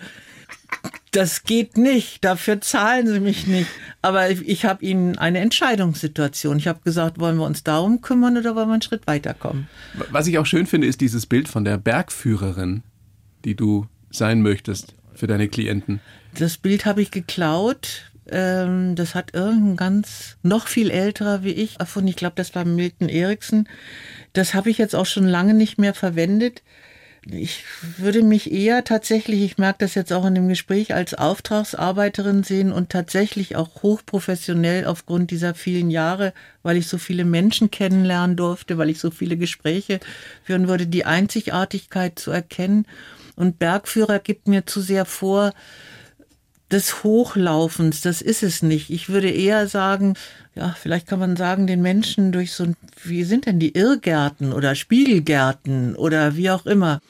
[1.12, 2.24] das geht nicht.
[2.24, 3.68] Dafür zahlen sie mich nicht.
[4.02, 6.58] Aber ich, ich habe ihnen eine Entscheidungssituation.
[6.58, 9.68] Ich habe gesagt, wollen wir uns darum kümmern oder wollen wir einen Schritt weiterkommen?
[10.12, 12.84] Was ich auch schön finde, ist dieses Bild von der Bergführerin,
[13.44, 16.00] die du sein möchtest für deine Klienten.
[16.40, 18.12] Das Bild habe ich geklaut.
[18.32, 22.10] Ähm, das hat irgendein ganz noch viel älterer wie ich erfunden.
[22.10, 23.68] Ich glaube, das war Milton Erickson.
[24.34, 26.62] Das habe ich jetzt auch schon lange nicht mehr verwendet.
[27.26, 27.66] Ich
[27.98, 32.72] würde mich eher tatsächlich, ich merke das jetzt auch in dem Gespräch, als Auftragsarbeiterin sehen
[32.72, 38.78] und tatsächlich auch hochprofessionell aufgrund dieser vielen Jahre, weil ich so viele Menschen kennenlernen durfte,
[38.78, 40.00] weil ich so viele Gespräche
[40.44, 42.86] führen würde, die Einzigartigkeit zu erkennen.
[43.36, 45.54] Und Bergführer gibt mir zu sehr vor,
[46.72, 48.90] des Hochlaufens, das ist es nicht.
[48.90, 50.16] Ich würde eher sagen,
[50.56, 54.54] ja, vielleicht kann man sagen, den Menschen durch so ein, wie sind denn die Irrgärten
[54.54, 57.02] oder Spiegelgärten oder wie auch immer,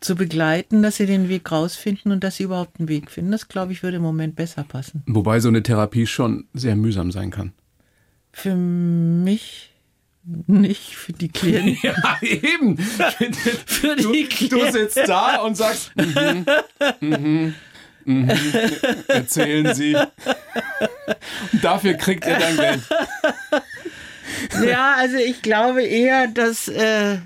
[0.00, 3.32] zu begleiten, dass sie den Weg rausfinden und dass sie überhaupt einen Weg finden.
[3.32, 5.02] Das, glaube ich, würde im Moment besser passen.
[5.06, 7.52] Wobei so eine Therapie schon sehr mühsam sein kann.
[8.32, 9.72] Für mich
[10.46, 11.78] nicht, für die Klienten.
[11.82, 12.76] Ja, eben.
[13.66, 14.72] Für Du, die du Klienten.
[14.72, 16.44] sitzt da und sagst, mhm,
[17.00, 17.54] mhm,
[18.08, 18.30] mhm,
[19.08, 19.96] erzählen Sie.
[21.62, 22.80] Dafür kriegt er dann Geld.
[24.64, 27.18] Ja, also ich glaube eher, dass äh,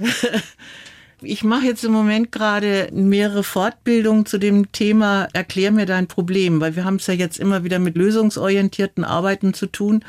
[1.22, 6.60] ich mache jetzt im Moment gerade mehrere Fortbildungen zu dem Thema Erklär mir dein Problem,
[6.60, 10.04] weil wir haben es ja jetzt immer wieder mit lösungsorientierten Arbeiten zu tun.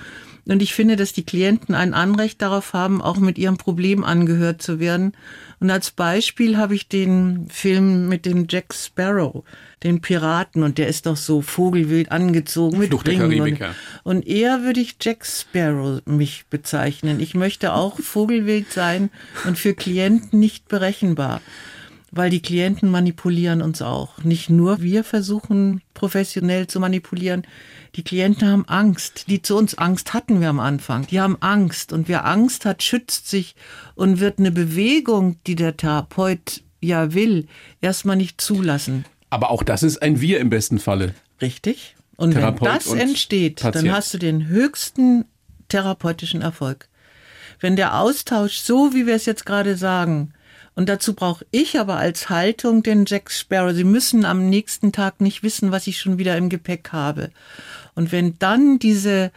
[0.45, 4.61] Und ich finde, dass die Klienten ein Anrecht darauf haben, auch mit ihrem Problem angehört
[4.61, 5.13] zu werden.
[5.61, 9.45] Und als Beispiel habe ich den Film mit dem Jack Sparrow,
[9.83, 13.59] den Piraten, und der ist doch so vogelwild angezogen mit Flucht Ringen und,
[14.03, 17.21] und eher würde ich Jack Sparrow mich bezeichnen.
[17.21, 19.09] Ich möchte auch vogelwild sein
[19.45, 21.41] und für Klienten nicht berechenbar.
[22.15, 24.23] Weil die Klienten manipulieren uns auch.
[24.23, 27.41] Nicht nur wir versuchen professionell zu manipulieren.
[27.95, 29.25] Die Klienten haben Angst.
[29.29, 31.07] Die zu uns Angst hatten wir am Anfang.
[31.07, 31.91] Die haben Angst.
[31.91, 33.55] Und wer Angst hat, schützt sich
[33.95, 37.47] und wird eine Bewegung, die der Therapeut ja will,
[37.81, 39.05] erstmal nicht zulassen.
[39.31, 41.15] Aber auch das ist ein Wir im besten Falle.
[41.41, 41.95] Richtig.
[42.15, 43.87] Und Therapeut wenn das und entsteht, Patient.
[43.87, 45.25] dann hast du den höchsten
[45.69, 46.89] therapeutischen Erfolg.
[47.59, 50.33] Wenn der Austausch, so wie wir es jetzt gerade sagen,
[50.75, 53.73] und dazu brauche ich aber als Haltung den Jack Sparrow.
[53.73, 57.29] Sie müssen am nächsten Tag nicht wissen, was ich schon wieder im Gepäck habe.
[57.95, 59.31] Und wenn dann diese,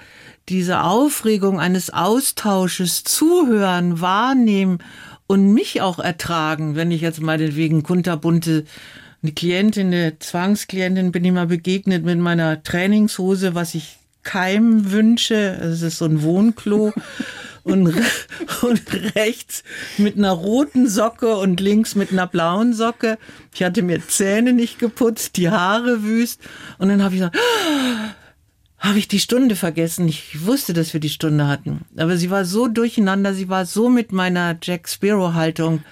[0.49, 4.79] diese Aufregung eines Austausches zuhören, wahrnehmen
[5.27, 8.65] und mich auch ertragen, wenn ich jetzt meinetwegen kunterbunte
[9.23, 15.35] eine Klientin, eine Zwangsklientin bin ich mal begegnet mit meiner Trainingshose, was ich keinem wünsche.
[15.35, 16.93] Es ist so ein Wohnklo.
[17.67, 17.93] Und,
[18.63, 19.65] und rechts
[19.99, 23.19] mit einer roten Socke und links mit einer blauen Socke.
[23.53, 26.41] Ich hatte mir Zähne nicht geputzt, die Haare wüst.
[26.79, 27.37] Und dann habe ich gesagt,
[28.79, 30.07] habe ich die Stunde vergessen.
[30.07, 31.81] Ich wusste, dass wir die Stunde hatten.
[31.97, 35.83] Aber sie war so durcheinander, sie war so mit meiner Jack Sparrow-Haltung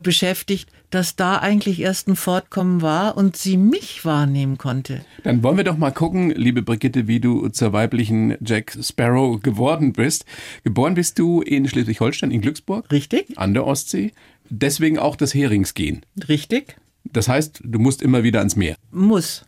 [0.00, 5.02] beschäftigt, dass da eigentlich erst ein Fortkommen war und sie mich wahrnehmen konnte.
[5.22, 9.92] Dann wollen wir doch mal gucken, liebe Brigitte, wie du zur weiblichen Jack Sparrow geworden
[9.92, 10.24] bist.
[10.64, 13.36] Geboren bist du in Schleswig-Holstein, in Glücksburg, Richtig?
[13.36, 14.12] an der Ostsee.
[14.50, 16.00] Deswegen auch das Heringsgehen.
[16.28, 16.76] Richtig?
[17.04, 18.76] Das heißt, du musst immer wieder ans Meer.
[18.90, 19.44] Muss.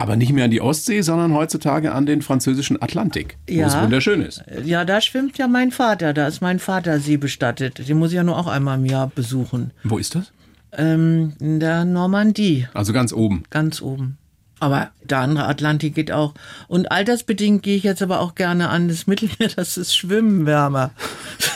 [0.00, 4.22] Aber nicht mehr an die Ostsee, sondern heutzutage an den französischen Atlantik, wo es wunderschön
[4.22, 4.44] ist.
[4.64, 6.14] Ja, da schwimmt ja mein Vater.
[6.14, 7.88] Da ist mein Vater See bestattet.
[7.88, 9.72] Den muss ich ja nur auch einmal im Jahr besuchen.
[9.82, 10.32] Wo ist das?
[10.72, 13.42] Ähm, in der Normandie, Also ganz oben.
[13.50, 14.18] ganz oben.
[14.60, 16.34] Aber der andere Atlantik geht auch.
[16.66, 20.90] Und altersbedingt gehe ich jetzt aber auch gerne an das Mittelmeer, das ist Schwimmen wärmer.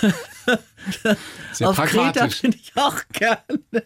[1.53, 3.85] Sehr Auf Kreta bin ich auch gerne.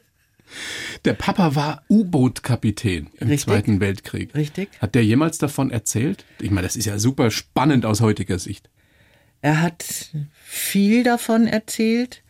[1.05, 3.47] Der Papa war U-Boot-Kapitän im Richtig.
[3.47, 4.35] Zweiten Weltkrieg.
[4.35, 4.69] Richtig.
[4.81, 6.25] Hat der jemals davon erzählt?
[6.41, 8.71] Ich meine, das ist ja super spannend aus heutiger Sicht.
[9.43, 9.85] Er hat
[10.45, 12.23] viel davon erzählt,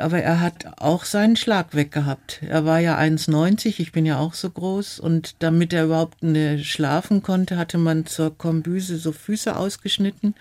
[0.00, 2.40] aber er hat auch seinen Schlag weg gehabt.
[2.46, 6.62] Er war ja 1,90, ich bin ja auch so groß und damit er überhaupt ne,
[6.62, 10.34] schlafen konnte, hatte man zur Kombüse so Füße ausgeschnitten.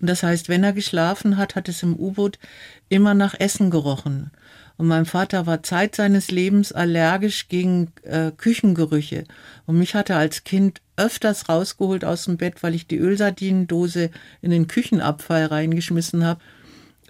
[0.00, 2.38] Und das heißt, wenn er geschlafen hat, hat es im U-Boot
[2.88, 4.30] immer nach Essen gerochen.
[4.76, 9.24] Und mein Vater war Zeit seines Lebens allergisch gegen äh, Küchengerüche.
[9.64, 14.10] Und mich hat er als Kind öfters rausgeholt aus dem Bett, weil ich die Ölsardinendose
[14.42, 16.40] in den Küchenabfall reingeschmissen habe.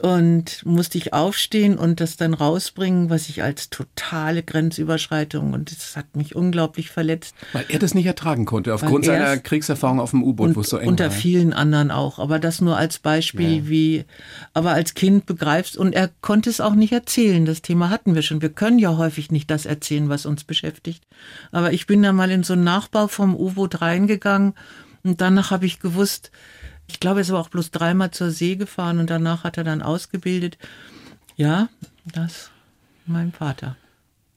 [0.03, 5.97] Und musste ich aufstehen und das dann rausbringen, was ich als totale Grenzüberschreitung und das
[5.97, 7.35] hat mich unglaublich verletzt.
[7.53, 10.69] Weil er das nicht ertragen konnte, aufgrund er seiner Kriegserfahrung auf dem U-Boot, wo es
[10.69, 11.11] so eng unter war.
[11.13, 12.19] vielen anderen auch.
[12.19, 14.05] Aber das nur als Beispiel, wie,
[14.53, 15.77] aber als Kind begreifst.
[15.77, 17.47] Und er konnte es auch nicht erzählen.
[17.47, 18.43] Das Thema hatten wir schon.
[18.43, 21.05] Wir können ja häufig nicht das erzählen, was uns beschäftigt.
[21.53, 24.55] Aber ich bin da mal in so einen Nachbau vom U-Boot reingegangen
[25.07, 26.31] und danach habe ich gewusst,
[26.87, 29.65] ich glaube, er ist aber auch bloß dreimal zur See gefahren und danach hat er
[29.65, 30.59] dann ausgebildet.
[31.37, 31.69] Ja,
[32.05, 32.51] das
[33.07, 33.77] mein Vater.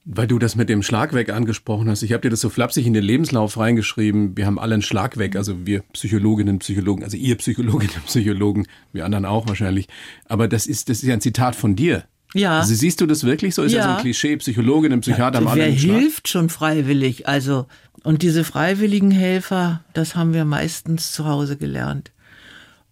[0.06, 2.02] Weil du das mit dem Schlag weg angesprochen hast.
[2.02, 4.36] Ich habe dir das so flapsig in den Lebenslauf reingeschrieben.
[4.38, 5.36] Wir haben alle einen Schlag weg.
[5.36, 9.88] Also wir Psychologinnen, Psychologen, also ihr Psychologinnen, Psychologen, wir anderen auch wahrscheinlich.
[10.26, 12.06] Aber das ist, das ist ja ein Zitat von dir.
[12.34, 12.60] Ja.
[12.60, 13.64] Also siehst du das wirklich so?
[13.64, 13.84] Ist ja, Ja.
[13.86, 17.28] so ein Klischee, Psychologinnen, Psychiater haben alle Wer hilft schon freiwillig?
[17.28, 17.68] Also,
[18.04, 22.12] und diese freiwilligen Helfer, das haben wir meistens zu Hause gelernt.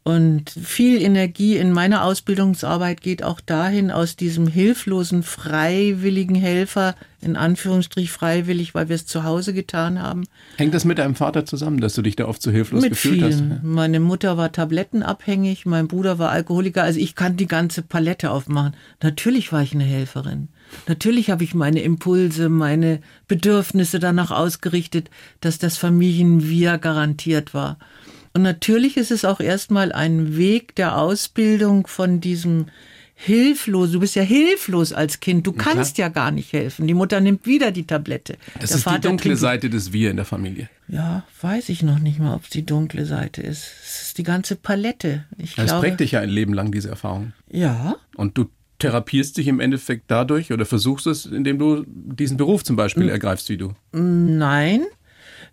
[0.08, 7.36] Und viel Energie in meiner Ausbildungsarbeit geht auch dahin, aus diesem hilflosen, freiwilligen Helfer, in
[7.36, 10.24] Anführungsstrich freiwillig, weil wir es zu Hause getan haben,
[10.56, 13.16] Hängt das mit deinem Vater zusammen, dass du dich da oft so hilflos mit gefühlt
[13.16, 13.52] vielen.
[13.52, 13.64] hast?
[13.64, 16.84] Meine Mutter war tablettenabhängig, mein Bruder war Alkoholiker.
[16.84, 18.78] Also ich kann die ganze Palette aufmachen.
[19.04, 20.48] Natürlich war ich eine Helferin.
[20.88, 25.10] Natürlich habe ich meine Impulse, meine Bedürfnisse danach ausgerichtet,
[25.42, 27.78] dass das Familienwir garantiert war.
[28.38, 32.68] Und natürlich ist es auch erstmal ein Weg der Ausbildung von diesem
[33.16, 33.92] hilflos.
[33.94, 35.48] Du bist ja hilflos als Kind.
[35.48, 36.86] Du kannst ja gar nicht helfen.
[36.86, 38.38] Die Mutter nimmt wieder die Tablette.
[38.60, 40.70] Das Der ist die Vater dunkle trinkt- Seite des Wir in der Familie.
[40.88, 43.64] ja, weiß ich noch nicht mal, ob es die dunkle Seite ist.
[43.84, 45.26] Es ist die ganze Palette.
[45.40, 47.34] Ich Das glaube, prägt dich ja ein Leben lang, diese Erfahrung.
[47.52, 48.46] ja, Und du
[48.78, 53.50] therapierst dich im Endeffekt dadurch oder versuchst es, indem du diesen Beruf zum Beispiel ergreifst
[53.50, 53.74] wie du.
[53.94, 54.86] nein.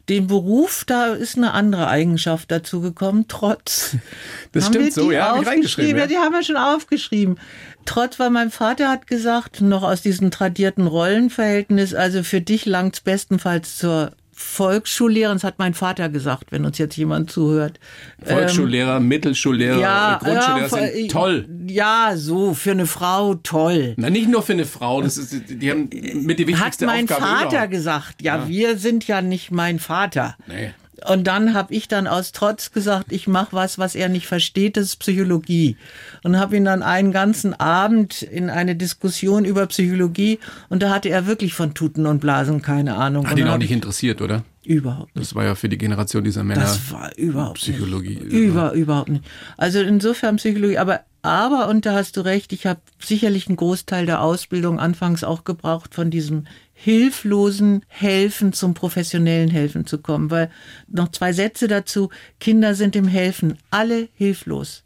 [0.08, 3.96] Den Beruf, da ist eine andere Eigenschaft dazu gekommen, trotz.
[4.52, 5.96] Das Haben stimmt wir so, die ja, hab reingeschrieben, aufgeschrieben?
[5.96, 6.02] ja.
[6.02, 7.38] Ja, die haben wir schon aufgeschrieben.
[7.86, 13.00] Trotz, weil mein Vater hat gesagt, noch aus diesem tradierten Rollenverhältnis, also für dich langt's
[13.00, 17.78] bestenfalls zur Volksschullehrerin, das hat mein Vater gesagt, wenn uns jetzt jemand zuhört.
[18.22, 21.48] Volksschullehrer, Mittelschullehrer, ja, äh, Grundschullehrer ja, sind toll.
[21.66, 23.94] Ja, so, für eine Frau toll.
[23.96, 25.88] Na, nicht nur für eine Frau, das ist, die haben
[26.22, 27.70] mit die Hat wichtigste mein Aufgabe Vater überhaupt.
[27.70, 28.22] gesagt.
[28.22, 30.36] Ja, wir sind ja nicht mein Vater.
[30.46, 30.72] Nee.
[31.06, 34.76] Und dann habe ich dann aus Trotz gesagt, ich mache was, was er nicht versteht,
[34.76, 35.76] das ist Psychologie.
[36.22, 40.38] Und habe ihn dann einen ganzen Abend in eine Diskussion über Psychologie
[40.68, 43.28] und da hatte er wirklich von Tuten und Blasen keine Ahnung.
[43.28, 44.44] Hat ihn auch nicht interessiert, oder?
[44.64, 45.26] überhaupt nicht.
[45.26, 46.62] Das war ja für die Generation dieser Männer.
[46.62, 48.16] Das war überhaupt Psychologie.
[48.16, 48.32] Nicht.
[48.32, 49.24] Über, überhaupt nicht.
[49.56, 54.04] Also insofern Psychologie, aber aber und da hast du recht, ich habe sicherlich einen Großteil
[54.04, 56.46] der Ausbildung anfangs auch gebraucht von diesem
[56.84, 60.50] hilflosen Helfen zum professionellen Helfen zu kommen, weil
[60.86, 64.84] noch zwei Sätze dazu, Kinder sind im Helfen alle hilflos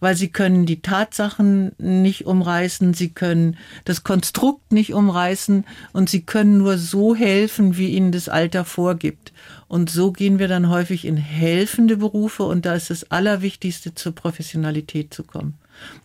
[0.00, 6.22] weil sie können die Tatsachen nicht umreißen, sie können das Konstrukt nicht umreißen und sie
[6.22, 9.34] können nur so helfen, wie ihnen das Alter vorgibt.
[9.68, 14.14] Und so gehen wir dann häufig in helfende Berufe und da ist das Allerwichtigste, zur
[14.14, 15.58] Professionalität zu kommen.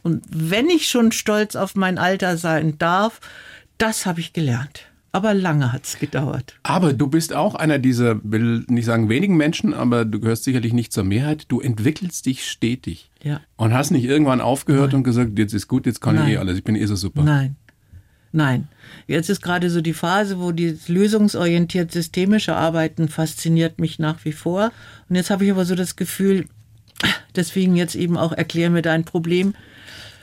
[0.03, 3.21] Und wenn ich schon stolz auf mein Alter sein darf,
[3.77, 4.87] das habe ich gelernt.
[5.15, 6.59] Aber lange hat's gedauert.
[6.63, 10.73] Aber du bist auch einer dieser, will nicht sagen wenigen Menschen, aber du gehörst sicherlich
[10.73, 11.45] nicht zur Mehrheit.
[11.47, 13.09] Du entwickelst dich stetig.
[13.23, 13.39] Ja.
[13.55, 16.31] Und hast nicht irgendwann aufgehört und gesagt, jetzt ist gut, jetzt kann ich Nein.
[16.31, 17.23] eh alles, ich bin eh so super.
[17.23, 17.55] Nein.
[18.33, 18.67] Nein.
[19.07, 24.33] Jetzt ist gerade so die Phase, wo die lösungsorientiert systemische Arbeiten fasziniert mich nach wie
[24.33, 24.73] vor.
[25.07, 26.45] Und jetzt habe ich aber so das Gefühl,
[27.35, 29.53] Deswegen jetzt eben auch erklär mir dein Problem.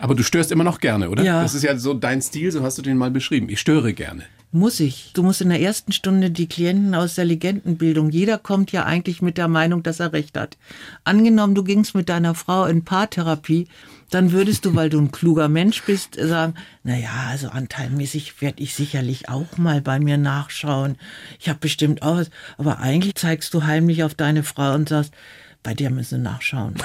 [0.03, 1.23] Aber du störst immer noch gerne, oder?
[1.23, 1.43] Ja.
[1.43, 3.49] Das ist ja so dein Stil, so hast du den mal beschrieben.
[3.49, 4.25] Ich störe gerne.
[4.51, 5.13] Muss ich.
[5.15, 9.23] Du musst in der ersten Stunde die Klienten aus der Legendenbildung, jeder kommt ja eigentlich
[9.23, 10.59] mit der Meinung, dass er recht hat.
[11.05, 13.69] Angenommen, du gingst mit deiner Frau in Paartherapie,
[14.11, 18.61] dann würdest du, weil du ein kluger Mensch bist, sagen, na ja, also anteilmäßig werde
[18.61, 20.97] ich sicherlich auch mal bei mir nachschauen.
[21.39, 22.31] Ich habe bestimmt auch was.
[22.59, 25.15] Aber eigentlich zeigst du heimlich auf deine Frau und sagst,
[25.63, 26.75] bei der müssen wir nachschauen.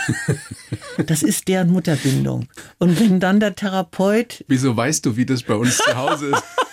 [1.06, 2.48] Das ist deren Mutterbindung.
[2.80, 6.44] Und wenn dann der Therapeut Wieso weißt du, wie das bei uns zu Hause ist?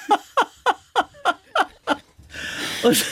[2.85, 3.03] Und,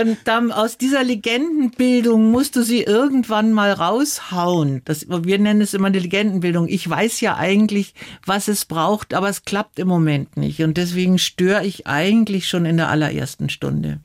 [0.00, 4.80] und dann aus dieser Legendenbildung musst du sie irgendwann mal raushauen.
[4.86, 6.66] Das, wir nennen es immer eine Legendenbildung.
[6.66, 7.92] Ich weiß ja eigentlich,
[8.24, 10.62] was es braucht, aber es klappt im Moment nicht.
[10.62, 14.00] Und deswegen störe ich eigentlich schon in der allerersten Stunde.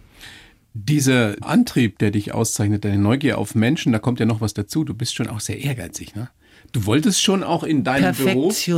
[0.80, 4.84] Dieser Antrieb, der dich auszeichnet, deine Neugier auf Menschen, da kommt ja noch was dazu.
[4.84, 6.30] Du bist schon auch sehr ehrgeizig, ne?
[6.74, 8.70] Du wolltest schon auch in deinem Beruf,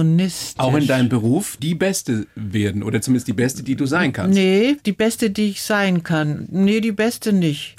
[0.57, 4.37] auch in deinem Beruf die Beste werden oder zumindest die Beste, die du sein kannst.
[4.37, 6.47] Nee, die beste, die ich sein kann.
[6.51, 7.75] Nee, die beste nicht.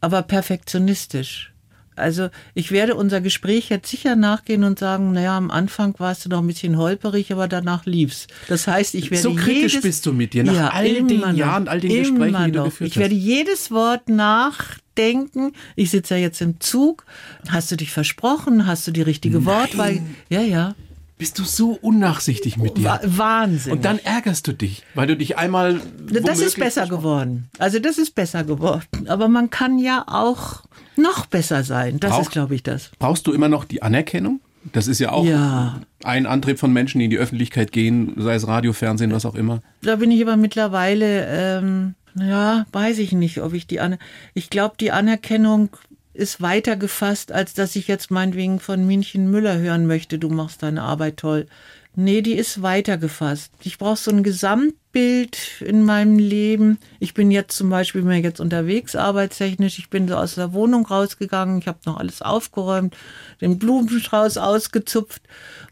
[0.00, 1.51] Aber perfektionistisch.
[1.94, 6.28] Also ich werde unser Gespräch jetzt sicher nachgehen und sagen, naja, am Anfang warst du
[6.28, 8.26] noch ein bisschen holperig, aber danach lief's.
[8.48, 11.32] Das heißt, ich werde So kritisch jedes, bist du mit dir, nach all den noch,
[11.34, 12.64] Jahren, all den Gesprächen, die du noch.
[12.66, 15.52] geführt Ich werde jedes Wort nachdenken.
[15.76, 17.04] Ich sitze ja jetzt im Zug.
[17.48, 18.66] Hast du dich versprochen?
[18.66, 20.00] Hast du die richtige Wortwahl?
[20.28, 20.74] Ja, ja.
[21.22, 22.84] Bist du so unnachsichtig mit dir?
[22.84, 23.74] Wa Wahnsinn.
[23.74, 25.80] Und dann ärgerst du dich, weil du dich einmal.
[26.10, 27.48] Das ist besser geworden.
[27.60, 29.06] Also das ist besser geworden.
[29.06, 30.64] Aber man kann ja auch
[30.96, 32.00] noch besser sein.
[32.00, 32.90] Das Braucht- ist, glaube ich, das.
[32.98, 34.40] Brauchst du immer noch die Anerkennung?
[34.72, 35.78] Das ist ja auch Ja.
[36.02, 39.36] ein Antrieb von Menschen, die in die Öffentlichkeit gehen, sei es Radio, Fernsehen, was auch
[39.36, 39.60] immer.
[39.82, 43.98] Da bin ich aber mittlerweile, ähm, ja, weiß ich nicht, ob ich die Aner
[44.34, 45.68] Ich glaube, die Anerkennung
[46.14, 50.62] ist weiter gefasst, als dass ich jetzt meinetwegen von Minchen Müller hören möchte, du machst
[50.62, 51.46] deine Arbeit toll.
[51.94, 53.52] Nee, die ist weiter gefasst.
[53.62, 56.78] Ich brauche so ein Gesamtbild in meinem Leben.
[57.00, 59.78] Ich bin jetzt zum Beispiel mir jetzt unterwegs arbeitstechnisch.
[59.78, 61.58] Ich bin so aus der Wohnung rausgegangen.
[61.58, 62.96] Ich habe noch alles aufgeräumt,
[63.42, 65.20] den Blumenstrauß ausgezupft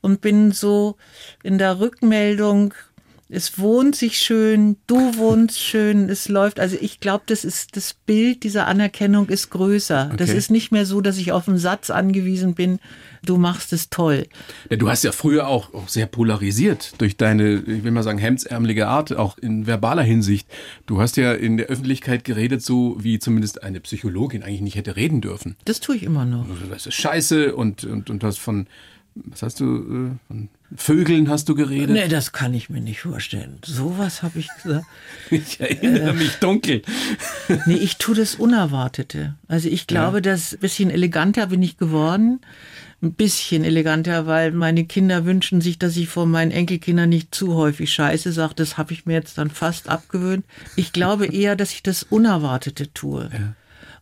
[0.03, 0.96] und bin so
[1.42, 2.74] in der Rückmeldung
[3.33, 6.59] es wohnt sich schön, du wohnst schön, es läuft.
[6.59, 10.11] Also ich glaube, das ist das Bild dieser Anerkennung ist größer.
[10.16, 10.38] Das Okay.
[10.38, 12.81] ist nicht mehr so, dass ich auf einen Satz angewiesen bin,
[13.25, 14.27] du machst es toll.
[14.69, 18.19] Ja, du hast ja früher auch, auch sehr polarisiert durch deine, ich will mal sagen,
[18.19, 20.49] hemdsärmelige Art, auch in verbaler Hinsicht.
[20.87, 24.97] Du hast ja in der Öffentlichkeit geredet, so wie zumindest eine Psychologin eigentlich nicht hätte
[24.97, 25.57] reden dürfen.
[25.66, 26.47] Das tue ich immer noch.
[26.71, 28.66] Das ist scheiße und, und, und du hast von,
[29.14, 31.90] was hast du, äh, von Vögeln hast du geredet.
[31.90, 33.59] Nee, das kann ich mir nicht vorstellen.
[33.64, 34.87] Sowas habe ich gesagt.
[35.31, 36.83] Ich erinnere mich dunkel.
[37.66, 39.35] Nee, ich tue das Unerwartete.
[39.49, 42.40] Also ich glaube, dass ein bisschen eleganter bin ich geworden.
[43.03, 47.55] Ein bisschen eleganter, weil meine Kinder wünschen sich, dass ich vor meinen Enkelkindern nicht zu
[47.55, 48.55] häufig Scheiße sage.
[48.57, 50.44] Das habe ich mir jetzt dann fast abgewöhnt.
[50.77, 53.31] Ich glaube eher, dass ich das Unerwartete tue.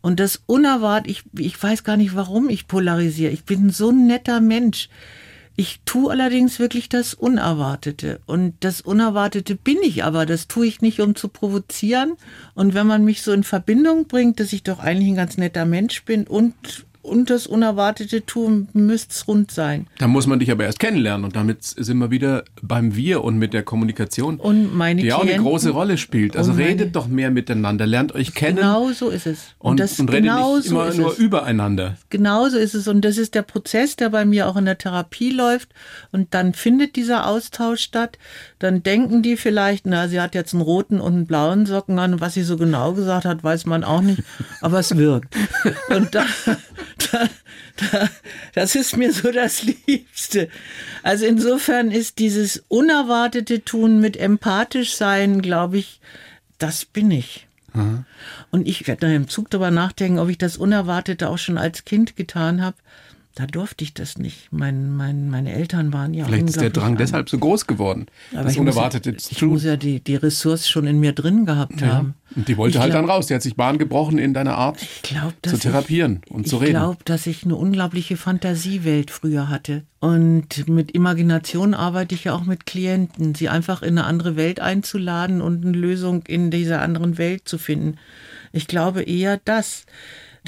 [0.01, 3.33] Und das Unerwartet, ich, ich weiß gar nicht, warum ich polarisiere.
[3.33, 4.89] Ich bin so ein netter Mensch.
[5.57, 8.21] Ich tue allerdings wirklich das Unerwartete.
[8.27, 10.25] Und das Unerwartete bin ich aber.
[10.25, 12.15] Das tue ich nicht, um zu provozieren.
[12.55, 15.65] Und wenn man mich so in Verbindung bringt, dass ich doch eigentlich ein ganz netter
[15.65, 16.55] Mensch bin und,
[17.09, 19.87] und das Unerwartete tue, müsste es rund sein.
[19.99, 23.39] Da muss man dich aber erst kennenlernen und damit sind wir wieder beim Wir und
[23.39, 26.37] mit der Kommunikation, Und meine die auch eine Klienten- große Rolle spielt.
[26.37, 29.39] Also und redet doch mehr miteinander, lernt euch kennen Genau so ist es.
[29.59, 31.19] und, das und redet genau nicht so immer ist nur es.
[31.19, 31.97] übereinander.
[32.11, 32.87] Genauso ist es.
[32.89, 35.71] Und das ist der Prozess, der bei mir auch in der Therapie läuft.
[36.13, 38.19] Und dann findet dieser Austausch statt.
[38.59, 42.15] Dann denken die vielleicht, na, sie hat jetzt einen roten und einen blauen Socken an.
[42.15, 44.23] Und was sie so genau gesagt hat, weiß man auch nicht.
[44.61, 45.35] Aber es wirkt.
[45.91, 46.25] Und da,
[46.99, 47.29] da,
[47.77, 48.11] da,
[48.55, 50.49] das ist mir so das Liebste.
[51.03, 56.01] Also insofern ist dieses unerwartete Tun mit empathisch sein, glaube ich,
[56.59, 57.47] das bin ich.
[58.51, 61.85] Und ich werde dann im Zug darüber nachdenken, ob ich das Unerwartete auch schon als
[61.85, 62.77] Kind getan habe.
[63.39, 64.49] Da durfte ich das nicht.
[64.51, 66.97] Mein, mein, meine Eltern waren ja Vielleicht ist der Drang arm.
[66.97, 68.07] deshalb so groß geworden.
[68.33, 69.51] Aber das ich muss- Unerwartete zu Ich tun.
[69.51, 71.87] muss ja die, die Ressource schon in mir drin gehabt Ja.
[71.93, 72.15] haben.
[72.35, 73.29] Und die wollte Ich halt glaub- dann raus.
[73.29, 76.49] Die hat sich Bahn gebrochen in deiner Art Ich dass zu therapieren ich, und ich
[76.49, 76.73] zu reden.
[76.73, 79.85] glaube, dass ich eine unglaubliche Fantasiewelt früher hatte.
[80.01, 84.59] Und mit Imagination arbeite ich ja auch mit Klienten, sie einfach in eine andere Welt
[84.59, 87.99] einzuladen und eine Lösung in dieser anderen Welt zu finden.
[88.53, 89.87] Ich glaube eher das,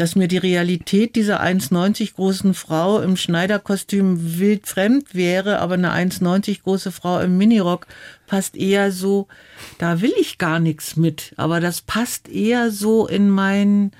[0.00, 5.92] dass mir die Realität dieser 1,90 großen Frau im Schneiderkostüm wild fremd wäre, aber eine
[5.92, 7.86] 1,90 große Frau im Minirock
[8.26, 9.28] passt eher so,
[9.76, 13.90] da will ich gar nichts mit, aber das passt eher so in mein,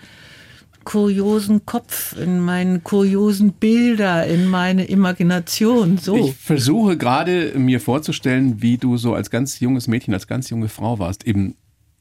[0.85, 5.99] kuriosen Kopf, in meinen kuriosen Bilder, in meine Imagination.
[5.99, 6.17] So.
[6.17, 10.69] Ich versuche gerade mir vorzustellen, wie du so als ganz junges Mädchen, als ganz junge
[10.69, 11.55] Frau warst, eben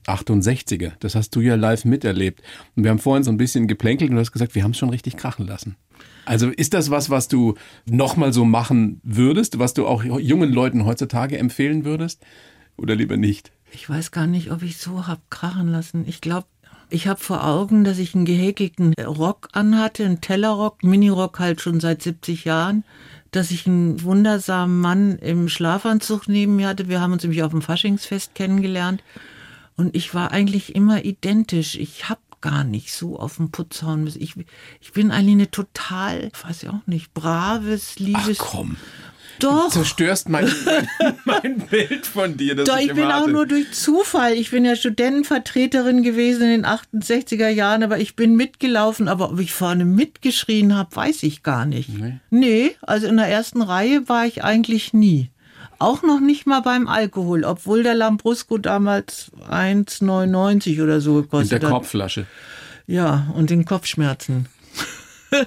[0.08, 0.94] 68er.
[1.00, 2.42] Das hast du ja live miterlebt.
[2.76, 4.78] Und wir haben vorhin so ein bisschen geplänkelt und du hast gesagt, wir haben es
[4.78, 5.76] schon richtig krachen lassen.
[6.26, 10.86] Also ist das was, was du nochmal so machen würdest, was du auch jungen Leuten
[10.86, 12.22] heutzutage empfehlen würdest?
[12.78, 13.52] Oder lieber nicht?
[13.72, 16.06] Ich weiß gar nicht, ob ich so hab krachen lassen.
[16.08, 16.48] Ich glaube,
[16.90, 21.80] ich habe vor Augen, dass ich einen gehäkelten Rock anhatte, einen Tellerrock, Minirock halt schon
[21.80, 22.84] seit 70 Jahren,
[23.32, 26.90] dass ich einen wundersamen Mann im Schlafanzug neben mir hatte.
[26.90, 29.04] Wir haben uns nämlich auf dem Faschingsfest kennengelernt.
[29.80, 31.76] Und ich war eigentlich immer identisch.
[31.76, 34.22] Ich habe gar nicht so auf dem Putz hauen müssen.
[34.22, 34.34] Ich,
[34.82, 38.40] ich bin eigentlich eine total, weiß ich auch nicht, braves, liebes.
[38.42, 38.76] Ach komm.
[39.40, 39.68] Doch.
[39.68, 40.52] Du zerstörst mein,
[41.26, 42.56] mein Bild von dir.
[42.56, 43.32] Das Doch, ich ich bin auch hatte.
[43.32, 44.34] nur durch Zufall.
[44.34, 49.08] Ich bin ja Studentenvertreterin gewesen in den 68er Jahren, aber ich bin mitgelaufen.
[49.08, 51.88] Aber ob ich vorne mitgeschrien habe, weiß ich gar nicht.
[51.88, 52.20] Nee.
[52.32, 55.30] nee, also in der ersten Reihe war ich eigentlich nie.
[55.80, 61.62] Auch noch nicht mal beim Alkohol, obwohl der Lambrusco damals 1,99 oder so Mit gekostet
[61.62, 61.74] der hat.
[61.74, 62.26] Korbflasche.
[62.86, 64.48] Ja, und den Kopfschmerzen.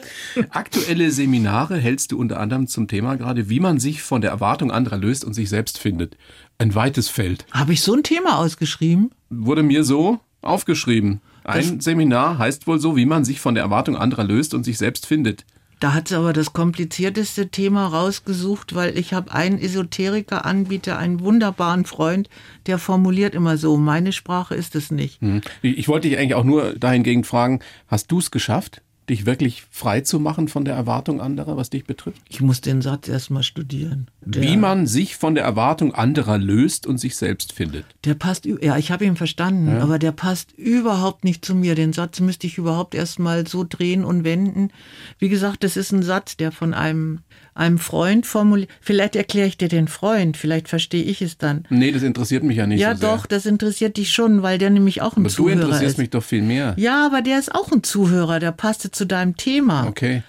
[0.51, 4.71] Aktuelle Seminare hältst du unter anderem zum Thema gerade, wie man sich von der Erwartung
[4.71, 6.17] anderer löst und sich selbst findet.
[6.59, 7.45] Ein weites Feld.
[7.51, 9.11] Habe ich so ein Thema ausgeschrieben?
[9.29, 11.21] Wurde mir so aufgeschrieben.
[11.45, 14.79] Ein Seminar heißt wohl so, wie man sich von der Erwartung anderer löst und sich
[14.79, 15.45] selbst findet.
[15.83, 21.87] Da hat sie aber das komplizierteste Thema rausgesucht, weil ich habe einen Esoteriker-Anbieter, einen wunderbaren
[21.87, 22.31] Freund,
[22.67, 25.21] der formuliert immer so, meine Sprache ist es nicht.
[25.21, 25.41] Hm.
[25.61, 27.59] Ich wollte dich eigentlich auch nur dahingehend fragen,
[27.89, 31.85] hast du es geschafft, dich wirklich frei zu machen von der Erwartung anderer, was dich
[31.85, 32.23] betrifft?
[32.29, 34.09] Ich muss den Satz erstmal studieren.
[34.21, 37.85] Der, Wie man sich von der Erwartung anderer löst und sich selbst findet.
[38.05, 41.75] Der passt, ja, ich habe ihn verstanden, aber der passt überhaupt nicht zu mir.
[41.75, 44.71] Den Satz müsste ich überhaupt erstmal so drehen und wenden.
[45.19, 47.21] Wie gesagt, das ist ein Satz, der von einem,
[47.55, 48.71] einem Freund formuliert.
[48.81, 51.65] Vielleicht erkläre ich dir den Freund, vielleicht verstehe ich es dann.
[51.69, 53.11] Nee, das interessiert mich ja nicht Ja, so sehr.
[53.11, 55.99] doch, das interessiert dich schon, weil der nämlich auch ein Aber du Zuhörer interessierst ist.
[55.99, 56.75] mich doch viel mehr.
[56.79, 59.87] Ja, aber der ist auch ein Zuhörer, der passte zu deinem Thema.
[59.87, 60.23] Okay.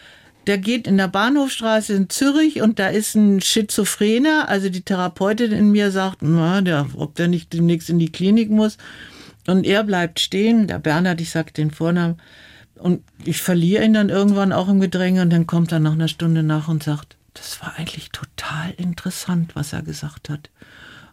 [0.46, 5.54] Der geht in der Bahnhofstraße in Zürich und da ist ein Schizophrener, also die Therapeutin
[5.54, 8.78] in mir sagt, na, der, ob der nicht demnächst in die Klinik muss.
[9.48, 12.18] Und er bleibt stehen, der Bernhard, ich sag den Vornamen,
[12.84, 16.10] und ich verliere ihn dann irgendwann auch im Gedränge und dann kommt er nach einer
[16.10, 20.50] Stunde nach und sagt, das war eigentlich total interessant, was er gesagt hat.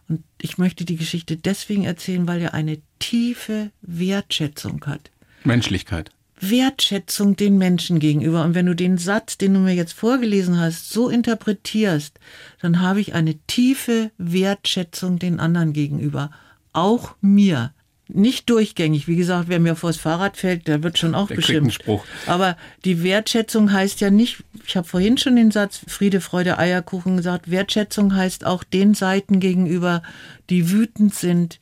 [0.09, 5.11] Und ich möchte die Geschichte deswegen erzählen, weil er eine tiefe Wertschätzung hat.
[5.45, 6.11] Menschlichkeit.
[6.41, 8.43] Wertschätzung den Menschen gegenüber.
[8.43, 12.19] Und wenn du den Satz, den du mir jetzt vorgelesen hast, so interpretierst,
[12.61, 16.31] dann habe ich eine tiefe Wertschätzung den anderen gegenüber.
[16.73, 17.73] Auch mir.
[18.13, 19.07] Nicht durchgängig.
[19.07, 21.81] Wie gesagt, wer mir vors Fahrrad fällt, der wird schon auch Der beschimpft.
[21.81, 22.05] Spruch.
[22.27, 27.17] Aber die Wertschätzung heißt ja nicht, ich habe vorhin schon den Satz Friede, Freude, Eierkuchen
[27.17, 30.03] gesagt, Wertschätzung heißt auch den Seiten gegenüber,
[30.49, 31.59] die wütend sind,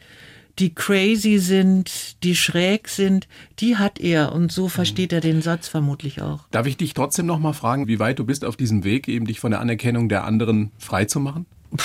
[0.60, 3.28] die crazy sind, die schräg sind,
[3.60, 6.48] die hat er und so versteht er den Satz vermutlich auch.
[6.52, 9.26] Darf ich dich trotzdem noch mal fragen, wie weit du bist auf diesem Weg, eben
[9.26, 11.46] dich von der Anerkennung der anderen frei zu machen?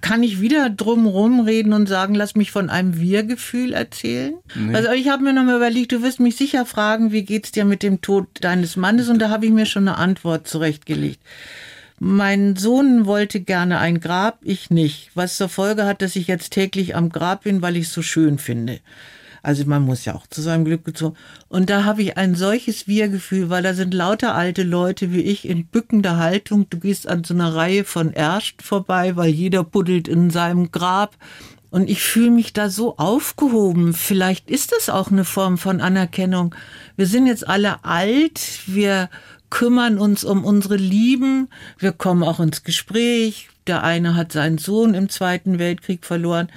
[0.00, 4.34] Kann ich wieder drum rumreden und sagen, lass mich von einem Wir-Gefühl erzählen?
[4.74, 7.82] Also ich habe mir nochmal überlegt, du wirst mich sicher fragen, wie geht's dir mit
[7.82, 9.08] dem Tod deines Mannes?
[9.08, 11.20] Und da habe ich mir schon eine Antwort zurechtgelegt.
[11.98, 15.10] Mein Sohn wollte gerne ein Grab, ich nicht.
[15.14, 18.00] Was zur Folge hat, dass ich jetzt täglich am Grab bin, weil ich es so
[18.00, 18.80] schön finde.
[19.42, 21.16] Also man muss ja auch zu seinem Glück gezogen.
[21.48, 25.48] Und da habe ich ein solches Wir-Gefühl, weil da sind lauter alte Leute wie ich
[25.48, 26.68] in bückender Haltung.
[26.70, 31.16] Du gehst an so einer Reihe von Ärscht vorbei, weil jeder buddelt in seinem Grab.
[31.70, 33.94] Und ich fühle mich da so aufgehoben.
[33.94, 36.54] Vielleicht ist es auch eine Form von Anerkennung.
[36.96, 39.08] Wir sind jetzt alle alt, wir
[39.50, 41.48] kümmern uns um unsere Lieben,
[41.78, 43.48] wir kommen auch ins Gespräch.
[43.66, 46.48] Der eine hat seinen Sohn im Zweiten Weltkrieg verloren.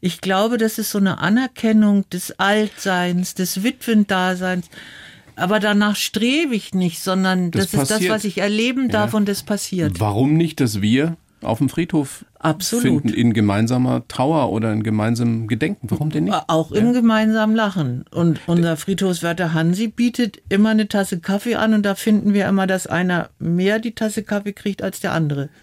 [0.00, 4.68] Ich glaube, das ist so eine Anerkennung des Altseins, des Witwendaseins.
[5.36, 9.16] Aber danach strebe ich nicht, sondern Das das, ist das, was ich erleben darf Ja.
[9.16, 9.98] und das passiert.
[9.98, 12.82] Warum nicht, dass wir auf dem Friedhof Absolut.
[12.84, 15.90] finden in gemeinsamer Trauer oder in gemeinsamem Gedenken?
[15.90, 16.36] Warum denn nicht?
[16.48, 18.04] Auch im gemeinsamen Lachen.
[18.10, 22.66] Und unser Friedhofswärter Hansi bietet immer eine Tasse Kaffee an und da finden wir immer,
[22.66, 25.48] dass einer mehr die Tasse Kaffee kriegt als der andere.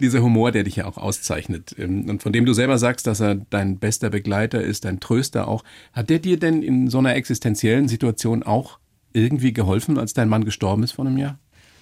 [0.00, 3.20] Dieser Humor, der dich ja auch auszeichnet ähm, und von dem du selber sagst, dass
[3.20, 5.64] er dein bester Begleiter ist, dein Tröster auch.
[5.92, 8.78] Hat der dir denn in so einer existenziellen Situation auch
[9.12, 11.38] irgendwie geholfen, als dein Mann gestorben ist vor einem Jahr?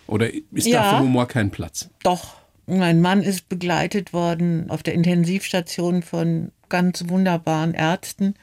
[0.06, 0.96] Oder ist da Ja.
[0.98, 1.90] für Humor kein Platz?
[2.02, 2.37] Doch.
[2.68, 8.34] Mein Mann ist begleitet worden auf der Intensivstation von ganz wunderbaren Ärzten,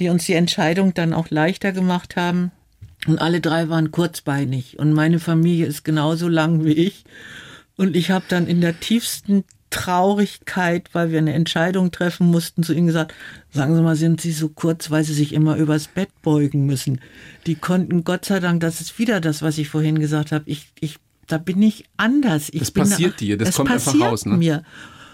[0.00, 2.50] die uns die Entscheidung dann auch leichter gemacht haben.
[3.06, 4.80] Und alle drei waren kurzbeinig.
[4.80, 7.04] Und meine Familie ist genauso lang wie ich.
[7.76, 12.72] Und ich habe dann in der tiefsten Traurigkeit, weil wir eine Entscheidung treffen mussten, zu
[12.72, 13.14] ihnen gesagt,
[13.50, 17.00] sagen Sie mal, sind Sie so kurz, weil Sie sich immer übers Bett beugen müssen.
[17.46, 20.72] Die konnten, Gott sei Dank, das ist wieder das, was ich vorhin gesagt habe, ich,
[20.80, 22.48] ich, da bin ich anders.
[22.50, 24.26] Ich das passiert da, dir, das kommt einfach raus.
[24.26, 24.36] Ne?
[24.36, 24.62] mir.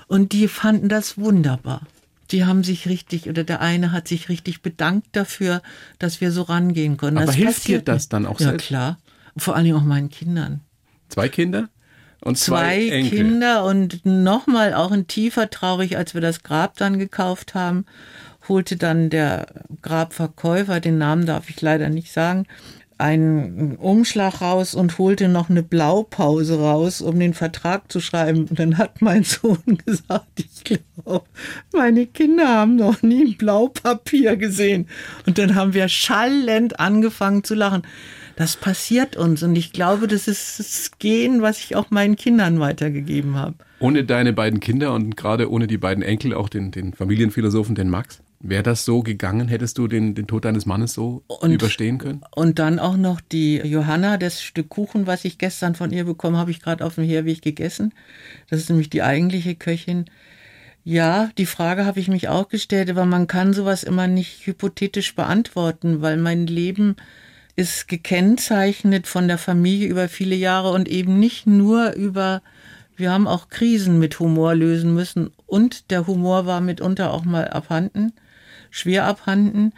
[0.08, 1.82] Und die fanden das wunderbar.
[2.30, 5.62] Die haben sich richtig, oder der eine hat sich richtig bedankt dafür,
[5.98, 7.18] dass wir so rangehen können.
[7.18, 8.70] Aber das hilft dir das dann auch ja, selbst?
[8.70, 8.98] Ja, klar.
[9.36, 10.60] Vor allem auch meinen Kindern.
[11.08, 11.68] Zwei Kinder?
[12.20, 16.98] Und zwei, zwei Kinder und nochmal auch ein tiefer traurig, als wir das Grab dann
[16.98, 17.84] gekauft haben,
[18.48, 19.46] holte dann der
[19.82, 22.46] Grabverkäufer, den Namen darf ich leider nicht sagen,
[23.02, 28.46] einen Umschlag raus und holte noch eine Blaupause raus, um den Vertrag zu schreiben.
[28.48, 31.26] Und dann hat mein Sohn gesagt, ich glaube,
[31.72, 34.86] meine Kinder haben noch nie ein Blaupapier gesehen.
[35.26, 37.82] Und dann haben wir schallend angefangen zu lachen.
[38.36, 42.60] Das passiert uns und ich glaube, das ist das Gehen, was ich auch meinen Kindern
[42.60, 43.56] weitergegeben habe.
[43.78, 47.90] Ohne deine beiden Kinder und gerade ohne die beiden Enkel, auch den, den Familienphilosophen, den
[47.90, 48.21] Max?
[48.44, 49.46] Wäre das so gegangen?
[49.46, 52.22] Hättest du den, den Tod deines Mannes so und, überstehen können?
[52.34, 56.36] Und dann auch noch die Johanna, das Stück Kuchen, was ich gestern von ihr bekommen
[56.36, 57.94] habe, ich gerade auf dem Herweg gegessen.
[58.50, 60.06] Das ist nämlich die eigentliche Köchin.
[60.82, 65.14] Ja, die Frage habe ich mich auch gestellt, aber man kann sowas immer nicht hypothetisch
[65.14, 66.96] beantworten, weil mein Leben
[67.54, 72.42] ist gekennzeichnet von der Familie über viele Jahre und eben nicht nur über,
[72.96, 77.46] wir haben auch Krisen mit Humor lösen müssen und der Humor war mitunter auch mal
[77.46, 78.12] abhanden,
[78.72, 79.72] schwer abhanden.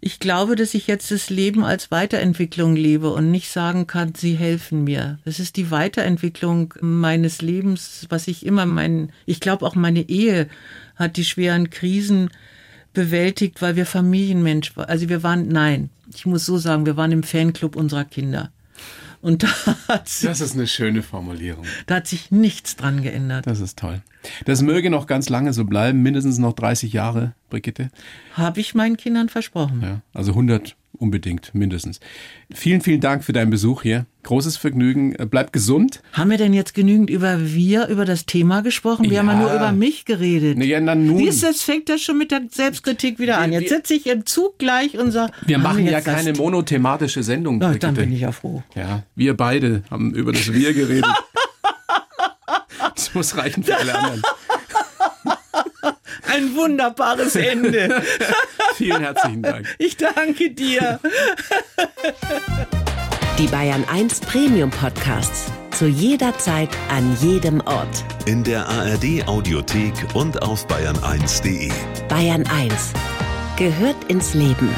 [0.00, 4.34] Ich glaube, dass ich jetzt das Leben als Weiterentwicklung lebe und nicht sagen kann, sie
[4.34, 5.18] helfen mir.
[5.24, 10.48] Das ist die Weiterentwicklung meines Lebens, was ich immer meinen, ich glaube auch meine Ehe
[10.94, 12.30] hat die schweren Krisen
[12.92, 14.72] bewältigt, weil wir Familienmensch.
[14.76, 18.50] Also wir waren, nein, ich muss so sagen, wir waren im Fanclub unserer Kinder.
[19.20, 19.48] Und da
[19.88, 21.64] hat sich, das ist eine schöne Formulierung.
[21.86, 23.46] Da hat sich nichts dran geändert.
[23.46, 24.02] Das ist toll.
[24.44, 27.90] Das möge noch ganz lange so bleiben, mindestens noch 30 Jahre, Brigitte.
[28.34, 29.80] Habe ich meinen Kindern versprochen.
[29.82, 32.00] Ja, also 100 unbedingt, mindestens.
[32.52, 34.06] Vielen, vielen Dank für deinen Besuch hier.
[34.24, 35.16] Großes Vergnügen.
[35.30, 36.02] Bleib gesund.
[36.12, 39.04] Haben wir denn jetzt genügend über wir, über das Thema gesprochen?
[39.04, 39.18] Wir ja.
[39.20, 40.62] haben ja nur über mich geredet.
[40.62, 41.18] Ja, na nun.
[41.18, 43.52] Wie ist das, fängt das schon mit der Selbstkritik wieder an?
[43.52, 47.58] Jetzt sitze ich im Zug gleich und sage, wir machen wir ja keine monothematische Sendung.
[47.58, 48.62] Na, dann bin ich ja froh.
[48.74, 51.06] Ja, wir beide haben über das Wir geredet.
[52.94, 54.22] das muss reichen für alle anderen.
[56.28, 58.02] Ein wunderbares Ende.
[58.74, 59.66] Vielen herzlichen Dank.
[59.78, 61.00] Ich danke dir.
[63.38, 65.46] Die Bayern 1 Premium Podcasts.
[65.70, 68.04] Zu jeder Zeit, an jedem Ort.
[68.26, 71.70] In der ARD Audiothek und auf bayern1.de.
[72.08, 72.92] Bayern 1
[73.56, 74.68] gehört ins Leben.